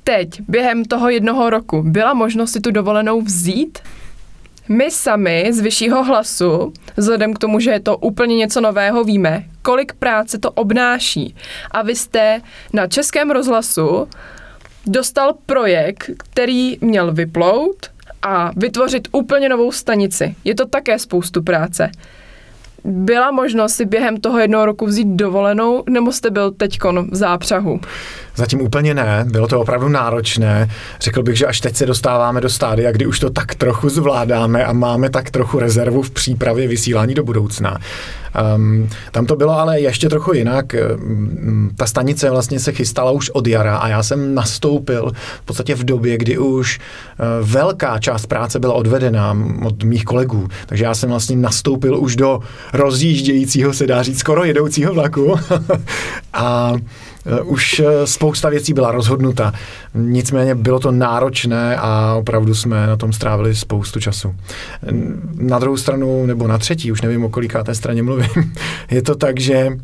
teď, 0.04 0.42
během 0.48 0.86
toho 0.86 1.10
jednoho 1.10 1.50
roku, 1.50 1.84
byla 1.84 2.14
možnost 2.14 2.52
si 2.52 2.62
tu 2.62 2.72
dovolenou 2.72 3.22
vzít? 3.22 3.80
My 4.70 4.92
sami 4.92 5.48
z 5.52 5.60
vyššího 5.60 6.04
hlasu, 6.04 6.74
vzhledem 6.98 7.34
k 7.34 7.40
tomu, 7.40 7.60
že 7.60 7.72
je 7.72 7.80
to 7.80 7.98
úplně 7.98 8.36
něco 8.36 8.62
nového, 8.62 9.04
víme, 9.04 9.46
kolik 9.62 9.94
práce 9.94 10.38
to 10.38 10.52
obnáší. 10.52 11.36
A 11.72 11.82
vy 11.82 11.96
jste 11.96 12.42
na 12.74 12.88
Českém 12.88 13.32
rozhlasu 13.32 14.08
dostal 14.86 15.34
projekt, 15.46 16.10
který 16.18 16.78
měl 16.82 17.14
vyplout 17.14 17.90
a 18.22 18.52
vytvořit 18.58 19.08
úplně 19.12 19.50
novou 19.50 19.72
stanici. 19.72 20.36
Je 20.44 20.56
to 20.56 20.66
také 20.66 21.00
spoustu 21.00 21.44
práce. 21.44 21.92
Byla 22.88 23.32
možnost 23.32 23.74
si 23.74 23.86
během 23.86 24.18
toho 24.18 24.40
jednoho 24.40 24.66
roku 24.66 24.86
vzít 24.86 25.08
dovolenou, 25.08 25.84
nebo 25.90 26.12
jste 26.12 26.30
byl 26.30 26.52
teďkon 26.52 27.10
v 27.12 27.16
zápřahu? 27.16 27.80
Zatím 28.36 28.62
úplně 28.62 28.94
ne, 28.94 29.26
bylo 29.32 29.48
to 29.48 29.62
opravdu 29.62 29.90
náročné. 29.90 30.70
Řekl 31.02 31.24
bych, 31.24 31.38
že 31.38 31.46
až 31.46 31.62
teď 31.62 31.76
se 31.76 31.86
dostáváme 31.86 32.42
do 32.42 32.50
stádia, 32.50 32.92
kdy 32.92 33.06
už 33.06 33.20
to 33.20 33.30
tak 33.30 33.56
trochu 33.56 33.90
zvládáme 33.90 34.66
a 34.66 34.74
máme 34.74 35.10
tak 35.10 35.30
trochu 35.30 35.60
rezervu 35.60 36.02
v 36.02 36.10
přípravě 36.10 36.68
vysílání 36.68 37.14
do 37.14 37.24
budoucna. 37.24 37.78
Um, 38.56 38.90
tam 39.12 39.26
to 39.26 39.36
bylo 39.36 39.60
ale 39.60 39.80
ještě 39.80 40.10
trochu 40.10 40.34
jinak. 40.34 40.76
Um, 40.96 41.72
ta 41.78 41.86
stanice 41.86 42.30
vlastně 42.30 42.60
se 42.60 42.72
chystala 42.72 43.12
už 43.12 43.30
od 43.30 43.48
jara 43.48 43.78
a 43.78 43.88
já 43.88 44.04
jsem 44.04 44.36
nastoupil 44.36 45.12
v 45.42 45.46
podstatě 45.46 45.76
v 45.76 45.84
době, 45.84 46.18
kdy 46.18 46.38
už 46.38 46.80
uh, 46.80 47.50
velká 47.50 48.00
část 48.00 48.26
práce 48.26 48.60
byla 48.60 48.74
odvedena 48.74 49.38
od 49.66 49.84
mých 49.84 50.04
kolegů. 50.04 50.48
Takže 50.66 50.84
já 50.84 50.96
jsem 50.96 51.10
vlastně 51.10 51.36
nastoupil 51.36 52.00
už 52.00 52.16
do 52.16 52.40
rozjíždějícího, 52.74 53.74
se 53.74 53.88
dá 53.88 54.04
říct, 54.04 54.20
skoro 54.20 54.44
jedoucího 54.44 54.94
vlaku. 54.94 55.36
a 56.34 56.74
už 57.44 57.80
uh, 57.80 57.86
spousta 58.06 58.50
věcí 58.50 58.74
byla 58.74 58.92
rozhodnuta. 58.92 59.54
Nicméně 59.94 60.56
bylo 60.56 60.80
to 60.80 60.92
náročné 60.92 61.78
a 61.78 62.16
opravdu 62.18 62.56
jsme 62.56 62.88
na 62.88 62.96
tom 62.96 63.14
strávili 63.14 63.56
spoustu 63.56 64.00
času. 64.00 64.36
Na 65.36 65.60
druhou 65.60 65.78
stranu, 65.78 66.26
nebo 66.26 66.48
na 66.48 66.58
třetí, 66.58 66.92
už 66.92 67.02
nevím, 67.02 67.26
o 67.26 67.30
kolikáté 67.30 67.76
straně 67.76 68.04
mluvím, 68.04 68.54
je 68.92 69.02
to 69.02 69.16
tak, 69.16 69.40
že 69.40 69.78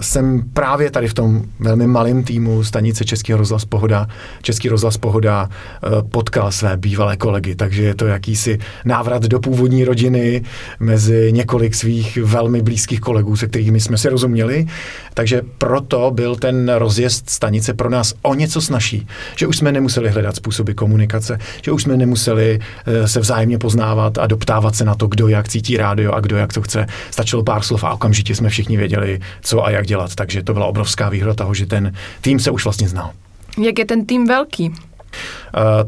jsem 0.00 0.42
právě 0.52 0.90
tady 0.90 1.08
v 1.08 1.14
tom 1.14 1.42
velmi 1.60 1.86
malém 1.86 2.24
týmu 2.24 2.64
stanice 2.64 3.04
Český 3.04 3.34
rozhlas 3.34 3.64
Pohoda, 3.64 4.06
Český 4.42 4.68
rozhlas 4.68 4.96
Pohoda 4.96 5.48
uh, 5.48 6.08
potkal 6.08 6.52
své 6.52 6.76
bývalé 6.76 7.16
kolegy, 7.16 7.54
takže 7.54 7.82
je 7.82 7.94
to 7.94 8.06
jakýsi 8.06 8.58
návrat 8.84 9.22
do 9.22 9.40
původní 9.40 9.84
rodiny 9.84 10.42
mezi 10.80 11.32
několik 11.32 11.74
svých 11.74 12.18
velmi 12.24 12.62
blízkých 12.62 13.00
kolegů, 13.00 13.36
se 13.36 13.46
kterými 13.46 13.80
jsme 13.80 13.98
si 13.98 14.08
rozuměli, 14.08 14.66
takže 15.14 15.42
proto 15.58 16.10
byl 16.14 16.36
ten 16.36 16.68
rozjezd 16.68 17.30
stanice 17.30 17.74
pro 17.74 17.90
nás 17.90 18.14
o 18.22 18.34
něco 18.34 18.60
snažší, 18.60 19.06
že 19.36 19.46
už 19.46 19.56
jsme 19.56 19.72
nemuseli 19.72 20.10
hledat 20.10 20.36
způsoby 20.36 20.72
komunikace, 20.72 21.38
že 21.62 21.72
už 21.72 21.82
jsme 21.82 21.96
nemuseli 21.96 22.58
uh, 22.58 23.06
se 23.06 23.20
vzájemně 23.20 23.58
poznávat 23.58 24.18
a 24.18 24.26
doptávat 24.26 24.76
se 24.76 24.84
na 24.84 24.94
to, 24.94 25.06
kdo 25.06 25.28
jak 25.28 25.48
cítí 25.48 25.76
rádio 25.76 26.12
a 26.12 26.20
kdo 26.20 26.36
jak 26.36 26.52
to 26.52 26.62
chce. 26.62 26.86
Stačilo 27.10 27.42
pár 27.42 27.62
slov 27.62 27.84
a 27.84 27.92
okamžitě 27.92 28.34
jsme 28.34 28.48
všichni 28.48 28.76
věděli, 28.76 29.20
co 29.42 29.64
a 29.64 29.70
jak 29.70 29.86
dělat. 29.86 30.14
Takže 30.14 30.42
to 30.42 30.54
byla 30.54 30.66
obrovská 30.66 31.08
výhoda 31.08 31.34
toho, 31.34 31.54
že 31.54 31.66
ten 31.66 31.92
tým 32.20 32.40
se 32.40 32.50
už 32.50 32.64
vlastně 32.64 32.88
znal. 32.88 33.10
Jak 33.58 33.78
je 33.78 33.84
ten 33.84 34.06
tým 34.06 34.26
velký? 34.26 34.72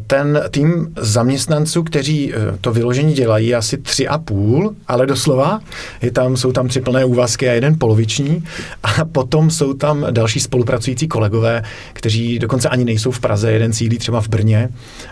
Ten 0.07 0.43
tým 0.51 0.95
zaměstnanců, 0.97 1.83
kteří 1.83 2.33
to 2.61 2.73
vyložení 2.73 3.13
dělají, 3.13 3.55
asi 3.55 3.79
tři 3.79 4.09
a 4.09 4.19
půl, 4.19 4.75
ale 4.89 5.07
doslova. 5.07 5.61
Je 6.03 6.11
tam, 6.11 6.37
jsou 6.37 6.53
tam 6.53 6.69
tři 6.69 6.81
plné 6.81 7.05
úvazky 7.05 7.49
a 7.49 7.53
jeden 7.53 7.79
poloviční. 7.79 8.45
A 8.83 9.05
potom 9.05 9.51
jsou 9.51 9.75
tam 9.75 10.07
další 10.11 10.41
spolupracující 10.41 11.09
kolegové, 11.09 11.63
kteří 11.93 12.39
dokonce 12.39 12.69
ani 12.69 12.85
nejsou 12.85 13.11
v 13.11 13.21
Praze, 13.21 13.53
jeden 13.53 13.73
sídlí 13.73 13.99
třeba 13.99 14.21
v 14.21 14.29
Brně 14.29 14.69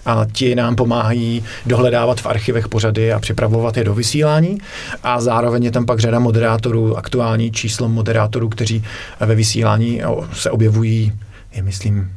a 0.07 0.27
ti 0.33 0.55
nám 0.55 0.77
pomáhají 0.77 1.45
dohledávat 1.67 2.21
v 2.21 2.27
archivech 2.27 2.69
pořady 2.69 3.13
a 3.13 3.19
připravovat 3.19 3.77
je 3.77 3.85
do 3.85 3.95
vysílání. 3.95 4.59
A 5.03 5.21
zároveň 5.21 5.65
je 5.65 5.71
tam 5.71 5.87
pak 5.87 5.99
řada 6.01 6.19
moderátorů, 6.19 6.97
aktuální 6.97 7.51
číslo 7.51 7.89
moderátorů, 7.89 8.49
kteří 8.49 8.85
ve 9.21 9.35
vysílání 9.35 10.03
se 10.33 10.51
objevují, 10.51 11.13
je 11.53 11.63
myslím, 11.63 12.11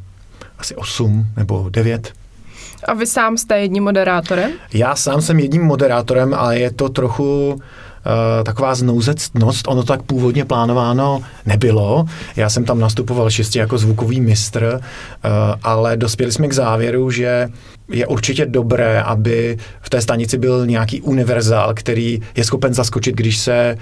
asi 0.62 0.76
8 0.76 1.26
nebo 1.38 1.70
9. 1.70 2.14
A 2.88 2.94
vy 2.94 3.08
sám 3.08 3.38
jste 3.38 3.60
jedním 3.60 3.84
moderátorem? 3.84 4.52
Já 4.74 4.96
sám 4.96 5.22
jsem 5.22 5.40
jedním 5.40 5.64
moderátorem, 5.64 6.34
ale 6.34 6.60
je 6.60 6.72
to 6.72 6.90
trochu 6.90 7.54
uh, 7.54 7.60
taková 8.44 8.76
znouzectnost. 8.76 9.68
Ono 9.68 9.84
tak 9.84 10.02
původně 10.02 10.46
plánováno 10.46 11.22
nebylo. 11.46 12.06
Já 12.36 12.50
jsem 12.50 12.66
tam 12.66 12.80
nastupoval 12.80 13.30
čistě 13.30 13.60
jako 13.60 13.78
zvukový 13.78 14.22
mistr, 14.22 14.80
uh, 14.80 15.32
ale 15.64 15.98
dospěli 15.98 16.32
jsme 16.32 16.48
k 16.48 16.54
závěru, 16.54 17.12
že 17.12 17.50
je 17.90 18.08
určitě 18.08 18.46
dobré, 18.46 19.02
aby 19.02 19.58
v 19.82 19.90
té 19.90 20.02
stanici 20.02 20.38
byl 20.38 20.66
nějaký 20.66 21.02
univerzál, 21.02 21.74
který 21.74 22.22
je 22.36 22.44
schopen 22.44 22.74
zaskočit, 22.74 23.16
když 23.16 23.38
se 23.38 23.78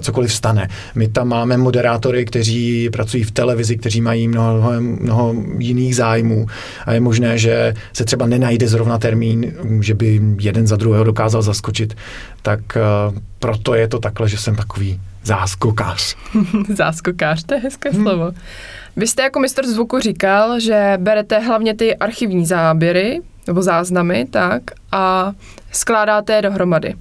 cokoliv 0.00 0.32
stane. 0.32 0.68
My 0.94 1.08
tam 1.08 1.28
máme 1.28 1.56
moderátory, 1.56 2.24
kteří 2.24 2.90
pracují 2.90 3.24
v 3.24 3.30
televizi, 3.30 3.76
kteří 3.76 4.00
mají 4.00 4.28
mnoho, 4.28 4.72
mnoho 4.80 5.34
jiných 5.58 5.96
zájmů 5.96 6.46
a 6.86 6.92
je 6.92 7.00
možné, 7.00 7.38
že 7.38 7.74
se 7.92 8.04
třeba 8.04 8.26
nenajde 8.26 8.68
zrovna 8.68 8.98
termín, 8.98 9.52
že 9.80 9.94
by 9.94 10.20
jeden 10.40 10.66
za 10.66 10.76
druhého 10.76 11.04
dokázal 11.04 11.42
zaskočit. 11.42 11.96
Tak 12.42 12.60
uh, 12.76 13.18
proto 13.38 13.74
je 13.74 13.88
to 13.88 13.98
takhle, 13.98 14.28
že 14.28 14.38
jsem 14.38 14.56
takový 14.56 15.00
záskokář. 15.24 16.16
záskokář, 16.68 17.44
to 17.44 17.54
je 17.54 17.60
hezké 17.60 17.90
hmm. 17.90 18.02
slovo. 18.02 18.32
Vy 18.96 19.06
jste 19.06 19.22
jako 19.22 19.40
mistr 19.40 19.66
zvuku 19.66 20.00
říkal, 20.00 20.60
že 20.60 20.98
berete 21.00 21.38
hlavně 21.38 21.74
ty 21.74 21.96
archivní 21.96 22.46
záběry, 22.46 23.20
nebo 23.46 23.62
záznamy, 23.62 24.26
tak, 24.30 24.62
a 24.92 25.32
skládáte 25.72 26.32
je 26.32 26.42
dohromady. 26.42 26.94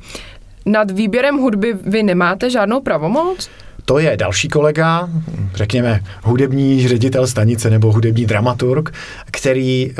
Nad 0.65 0.91
výběrem 0.91 1.37
hudby 1.37 1.73
vy 1.73 2.03
nemáte 2.03 2.49
žádnou 2.49 2.81
pravomoc? 2.81 3.49
To 3.85 3.99
je 3.99 4.17
další 4.17 4.47
kolega, 4.47 5.09
řekněme 5.55 5.99
hudební 6.23 6.87
ředitel 6.87 7.27
stanice 7.27 7.69
nebo 7.69 7.91
hudební 7.91 8.25
dramaturg, 8.25 8.93
který 9.31 9.91
uh, 9.91 9.95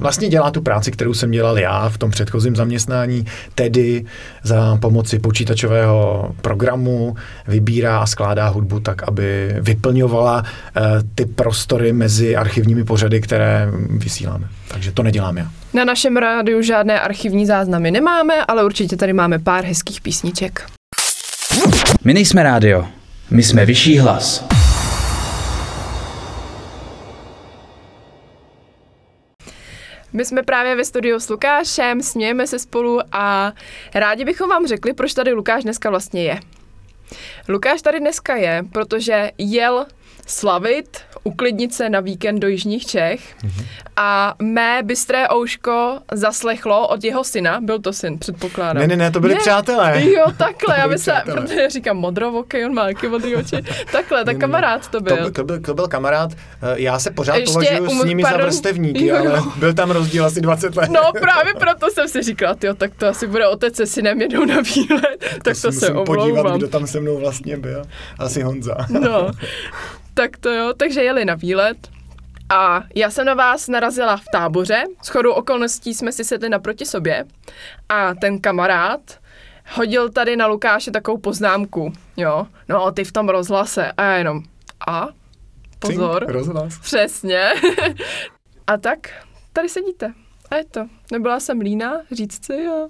vlastně 0.00 0.28
dělá 0.28 0.50
tu 0.50 0.62
práci, 0.62 0.90
kterou 0.90 1.14
jsem 1.14 1.30
dělal 1.30 1.58
já 1.58 1.88
v 1.88 1.98
tom 1.98 2.10
předchozím 2.10 2.56
zaměstnání, 2.56 3.26
tedy 3.54 4.04
za 4.42 4.76
pomoci 4.76 5.18
počítačového 5.18 6.30
programu 6.40 7.16
vybírá 7.48 7.98
a 7.98 8.06
skládá 8.06 8.48
hudbu 8.48 8.80
tak, 8.80 9.08
aby 9.08 9.54
vyplňovala 9.60 10.36
uh, 10.36 10.82
ty 11.14 11.26
prostory 11.26 11.92
mezi 11.92 12.36
archivními 12.36 12.84
pořady, 12.84 13.20
které 13.20 13.68
vysíláme. 13.90 14.48
Takže 14.68 14.92
to 14.92 15.02
nedělám 15.02 15.36
já. 15.36 15.50
Na 15.74 15.84
našem 15.84 16.16
rádiu 16.16 16.62
žádné 16.62 17.00
archivní 17.00 17.46
záznamy 17.46 17.90
nemáme, 17.90 18.34
ale 18.48 18.64
určitě 18.64 18.96
tady 18.96 19.12
máme 19.12 19.38
pár 19.38 19.64
hezkých 19.64 20.00
písniček. 20.00 20.66
My 22.04 22.14
nejsme 22.14 22.42
rádio, 22.42 22.86
my 23.30 23.42
jsme 23.42 23.66
vyšší 23.66 23.98
hlas. 23.98 24.44
My 30.12 30.24
jsme 30.24 30.42
právě 30.42 30.76
ve 30.76 30.84
studiu 30.84 31.20
s 31.20 31.28
Lukášem, 31.28 32.02
smějeme 32.02 32.46
se 32.46 32.58
spolu 32.58 33.00
a 33.12 33.52
rádi 33.94 34.24
bychom 34.24 34.50
vám 34.50 34.66
řekli, 34.66 34.92
proč 34.92 35.14
tady 35.14 35.32
Lukáš 35.32 35.62
dneska 35.62 35.90
vlastně 35.90 36.24
je. 36.24 36.40
Lukáš 37.48 37.82
tady 37.82 38.00
dneska 38.00 38.36
je, 38.36 38.64
protože 38.72 39.30
jel 39.38 39.86
slavit, 40.26 40.98
uklidnit 41.24 41.74
se 41.74 41.88
na 41.90 42.00
víkend 42.00 42.40
do 42.40 42.48
Jižních 42.48 42.86
Čech 42.86 43.36
a 43.96 44.34
mé 44.42 44.82
bystré 44.82 45.26
ouško 45.34 45.98
zaslechlo 46.12 46.88
od 46.88 47.04
jeho 47.04 47.24
syna, 47.24 47.60
byl 47.60 47.78
to 47.78 47.92
syn, 47.92 48.18
předpokládám. 48.18 48.76
Ne, 48.80 48.86
ne, 48.86 48.96
ne, 48.96 49.10
to 49.10 49.20
byli 49.20 49.34
Ne. 49.34 49.40
přátelé. 49.40 50.02
Jo, 50.04 50.24
takhle, 50.38 50.78
já 50.78 50.88
přátelé. 50.96 51.40
protože 51.40 51.68
říkám 51.70 51.96
modrovokej, 51.96 52.66
on 52.66 52.74
má 52.74 52.84
taky 52.84 53.08
modrý 53.08 53.36
oči. 53.36 53.56
Takhle, 53.92 54.24
tak 54.24 54.38
kamarád 54.38 54.88
to 54.88 55.00
byl. 55.00 55.16
To, 55.16 55.30
to, 55.30 55.44
byl, 55.44 55.60
to 55.60 55.74
byl 55.74 55.88
kamarád, 55.88 56.32
eh, 56.32 56.36
já 56.76 56.98
se 56.98 57.10
pořád 57.10 57.36
Ještě 57.36 57.52
považuji 57.52 57.80
um- 57.88 58.00
s 58.00 58.04
nimi 58.04 58.22
za 58.22 58.28
pardon. 58.28 58.46
vrstevníky, 58.46 59.06
Jo, 59.06 59.16
jo. 59.24 59.30
ale 59.30 59.42
byl 59.56 59.74
tam 59.74 59.90
rozdíl 59.90 60.24
asi 60.24 60.40
20 60.40 60.76
let. 60.76 60.90
No 60.90 61.00
právě 61.20 61.54
proto 61.54 61.90
jsem 61.90 62.08
si 62.08 62.22
říkala, 62.22 62.56
jo, 62.64 62.74
tak 62.74 62.90
to 62.98 63.06
asi 63.06 63.26
bude 63.26 63.48
otec 63.48 63.76
se 63.76 63.86
synem 63.86 64.20
jednou 64.22 64.44
na 64.44 64.56
výlet, 64.60 65.24
tak 65.42 65.54
to, 65.54 65.54
se 65.54 65.66
musím 65.70 65.94
podívat, 66.06 66.24
omlouvám. 66.40 66.58
kdo 66.58 66.68
tam 66.68 66.86
se 66.86 67.00
mnou 67.00 67.18
vlastně 67.18 67.56
byl. 67.56 67.82
Asi 68.18 68.42
Honza. 68.42 68.76
No, 68.88 69.30
tak 70.14 70.36
to 70.36 70.50
jo, 70.50 70.72
takže 70.76 71.02
jeli 71.02 71.24
na 71.24 71.34
výlet. 71.34 71.76
A 72.48 72.82
já 72.94 73.10
jsem 73.10 73.26
na 73.26 73.34
vás 73.34 73.68
narazila 73.68 74.16
v 74.16 74.24
táboře, 74.32 74.84
s 75.02 75.08
chodou 75.08 75.32
okolností 75.32 75.94
jsme 75.94 76.12
si 76.12 76.24
sedli 76.24 76.48
naproti 76.48 76.86
sobě 76.86 77.24
a 77.88 78.14
ten 78.14 78.40
kamarád 78.40 79.00
hodil 79.74 80.10
tady 80.10 80.36
na 80.36 80.46
Lukáše 80.46 80.90
takovou 80.90 81.18
poznámku, 81.18 81.92
jo, 82.16 82.46
no 82.68 82.92
ty 82.92 83.04
v 83.04 83.12
tom 83.12 83.28
rozhlase 83.28 83.92
a 83.92 84.02
já 84.02 84.16
jenom, 84.16 84.42
a? 84.88 85.08
Pozor. 85.78 86.22
Cink, 86.22 86.30
rozhlas. 86.30 86.78
Přesně. 86.78 87.52
a 88.66 88.76
tak 88.76 88.98
tady 89.52 89.68
sedíte. 89.68 90.14
A 90.50 90.56
je 90.56 90.64
to. 90.64 90.86
Nebyla 91.12 91.40
jsem 91.40 91.60
lína 91.60 91.92
říct 92.10 92.44
si 92.44 92.66
a 92.66 92.88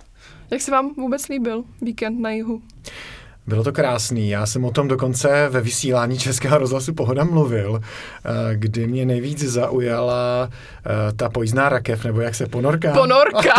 jak 0.50 0.60
se 0.60 0.70
vám 0.70 0.94
vůbec 0.94 1.28
líbil 1.28 1.64
víkend 1.80 2.20
na 2.20 2.30
jihu? 2.30 2.62
Bylo 3.46 3.64
to 3.64 3.72
krásný. 3.72 4.28
Já 4.28 4.46
jsem 4.46 4.64
o 4.64 4.70
tom 4.70 4.88
dokonce 4.88 5.48
ve 5.48 5.60
vysílání 5.60 6.18
Českého 6.18 6.58
rozhlasu 6.58 6.94
Pohoda 6.94 7.24
mluvil, 7.24 7.80
eh, 7.80 8.30
kdy 8.54 8.86
mě 8.86 9.06
nejvíc 9.06 9.44
zaujala 9.44 10.48
eh, 10.50 11.12
ta 11.12 11.28
pojízdná 11.28 11.68
rakev, 11.68 12.04
nebo 12.04 12.20
jak 12.20 12.34
se 12.34 12.46
ponorka. 12.46 12.92
Ponorka. 12.92 13.54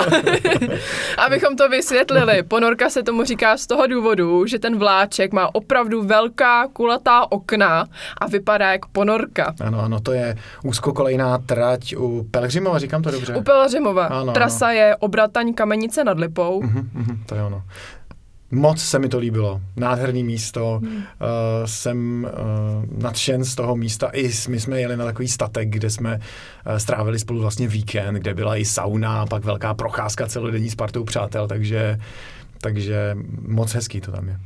Abychom 1.26 1.56
to 1.56 1.70
vysvětlili. 1.70 2.44
Ponorka 2.44 2.90
se 2.90 3.04
tomu 3.04 3.24
říká 3.24 3.58
z 3.58 3.68
toho 3.68 3.88
důvodu, 3.88 4.46
že 4.46 4.60
ten 4.60 4.78
vláček 4.78 5.34
má 5.34 5.56
opravdu 5.56 6.04
velká 6.04 6.68
kulatá 6.74 7.32
okna 7.32 7.86
a 8.18 8.28
vypadá 8.28 8.72
jak 8.72 8.86
ponorka. 8.86 9.54
Ano, 9.62 9.82
ano, 9.82 10.00
to 10.00 10.12
je 10.12 10.36
úzkokolejná 10.64 11.38
trať 11.38 11.96
u 11.96 12.28
Pelhřimova, 12.32 12.80
říkám 12.80 13.02
to 13.02 13.12
dobře? 13.12 13.36
U 13.36 13.42
Pelhřimova. 13.42 14.06
Ano, 14.06 14.18
ano. 14.22 14.34
Trasa 14.34 14.72
je 14.72 14.96
Obrataň 14.96 15.54
Kamenice 15.54 16.04
nad 16.04 16.20
Lipou. 16.20 16.62
Mhm, 16.64 16.90
mhm, 16.94 17.24
to 17.26 17.36
je 17.36 17.44
ono. 17.44 17.64
Moc 18.54 18.82
se 18.82 19.00
mi 19.00 19.10
to 19.10 19.20
líbilo. 19.20 19.62
Nádherný 19.76 20.24
místo. 20.24 20.80
Hmm. 20.84 20.96
Uh, 20.96 21.04
jsem 21.66 22.28
uh, 22.32 23.02
nadšen 23.04 23.46
z 23.46 23.56
toho 23.56 23.76
místa. 23.76 24.08
I 24.14 24.32
my 24.50 24.60
jsme 24.60 24.82
jeli 24.82 24.98
na 24.98 25.06
takový 25.06 25.28
statek, 25.28 25.70
kde 25.70 25.90
jsme 25.90 26.16
uh, 26.16 26.76
strávili 26.76 27.20
spolu 27.20 27.42
vlastně 27.42 27.68
víkend, 27.68 28.16
kde 28.16 28.34
byla 28.34 28.58
i 28.58 28.66
sauna, 28.66 29.22
a 29.22 29.26
pak 29.26 29.46
velká 29.46 29.74
procházka 29.74 30.28
celodenní 30.28 30.70
s 30.70 30.76
partou 30.76 31.04
přátel, 31.04 31.48
takže, 31.48 32.00
takže 32.62 33.18
moc 33.48 33.74
hezký 33.74 34.02
to 34.02 34.12
tam 34.12 34.28
je. 34.28 34.38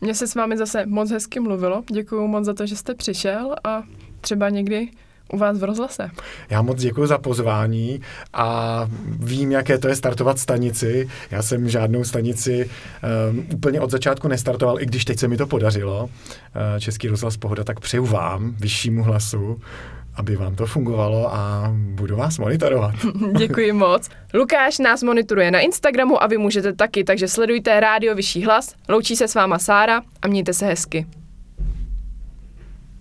Mně 0.00 0.14
se 0.14 0.26
s 0.26 0.34
vámi 0.34 0.56
zase 0.56 0.86
moc 0.86 1.10
hezky 1.10 1.40
mluvilo. 1.40 1.82
Děkuji 1.92 2.28
moc 2.28 2.44
za 2.44 2.54
to, 2.54 2.66
že 2.66 2.76
jste 2.76 2.94
přišel 2.94 3.54
a 3.64 3.82
třeba 4.20 4.48
někdy 4.48 4.88
u 5.32 5.38
vás 5.38 5.58
v 5.58 5.64
rozhlase. 5.64 6.10
Já 6.50 6.62
moc 6.62 6.80
děkuji 6.80 7.06
za 7.06 7.18
pozvání 7.18 8.00
a 8.32 8.88
vím, 9.06 9.52
jaké 9.52 9.78
to 9.78 9.88
je 9.88 9.96
startovat 9.96 10.38
stanici. 10.38 11.08
Já 11.30 11.42
jsem 11.42 11.68
žádnou 11.68 12.04
stanici 12.04 12.70
um, 13.30 13.46
úplně 13.52 13.80
od 13.80 13.90
začátku 13.90 14.28
nestartoval, 14.28 14.80
i 14.80 14.86
když 14.86 15.04
teď 15.04 15.18
se 15.18 15.28
mi 15.28 15.36
to 15.36 15.46
podařilo. 15.46 16.04
Uh, 16.04 16.10
Český 16.78 17.08
rozhlas 17.08 17.36
Pohoda, 17.36 17.64
tak 17.64 17.80
přeju 17.80 18.06
vám, 18.06 18.54
vyššímu 18.60 19.02
hlasu, 19.02 19.60
aby 20.14 20.36
vám 20.36 20.54
to 20.56 20.66
fungovalo 20.66 21.34
a 21.34 21.72
budu 21.74 22.16
vás 22.16 22.38
monitorovat. 22.38 22.94
Děkuji 23.38 23.72
moc. 23.72 24.08
Lukáš 24.34 24.78
nás 24.78 25.02
monitoruje 25.02 25.50
na 25.50 25.60
Instagramu 25.60 26.22
a 26.22 26.26
vy 26.26 26.38
můžete 26.38 26.72
taky, 26.72 27.04
takže 27.04 27.28
sledujte 27.28 27.80
Rádio 27.80 28.14
Vyšší 28.14 28.44
hlas. 28.44 28.74
Loučí 28.88 29.16
se 29.16 29.28
s 29.28 29.34
váma 29.34 29.58
Sára 29.58 30.02
a 30.22 30.28
mějte 30.28 30.52
se 30.52 30.66
hezky. 30.66 31.06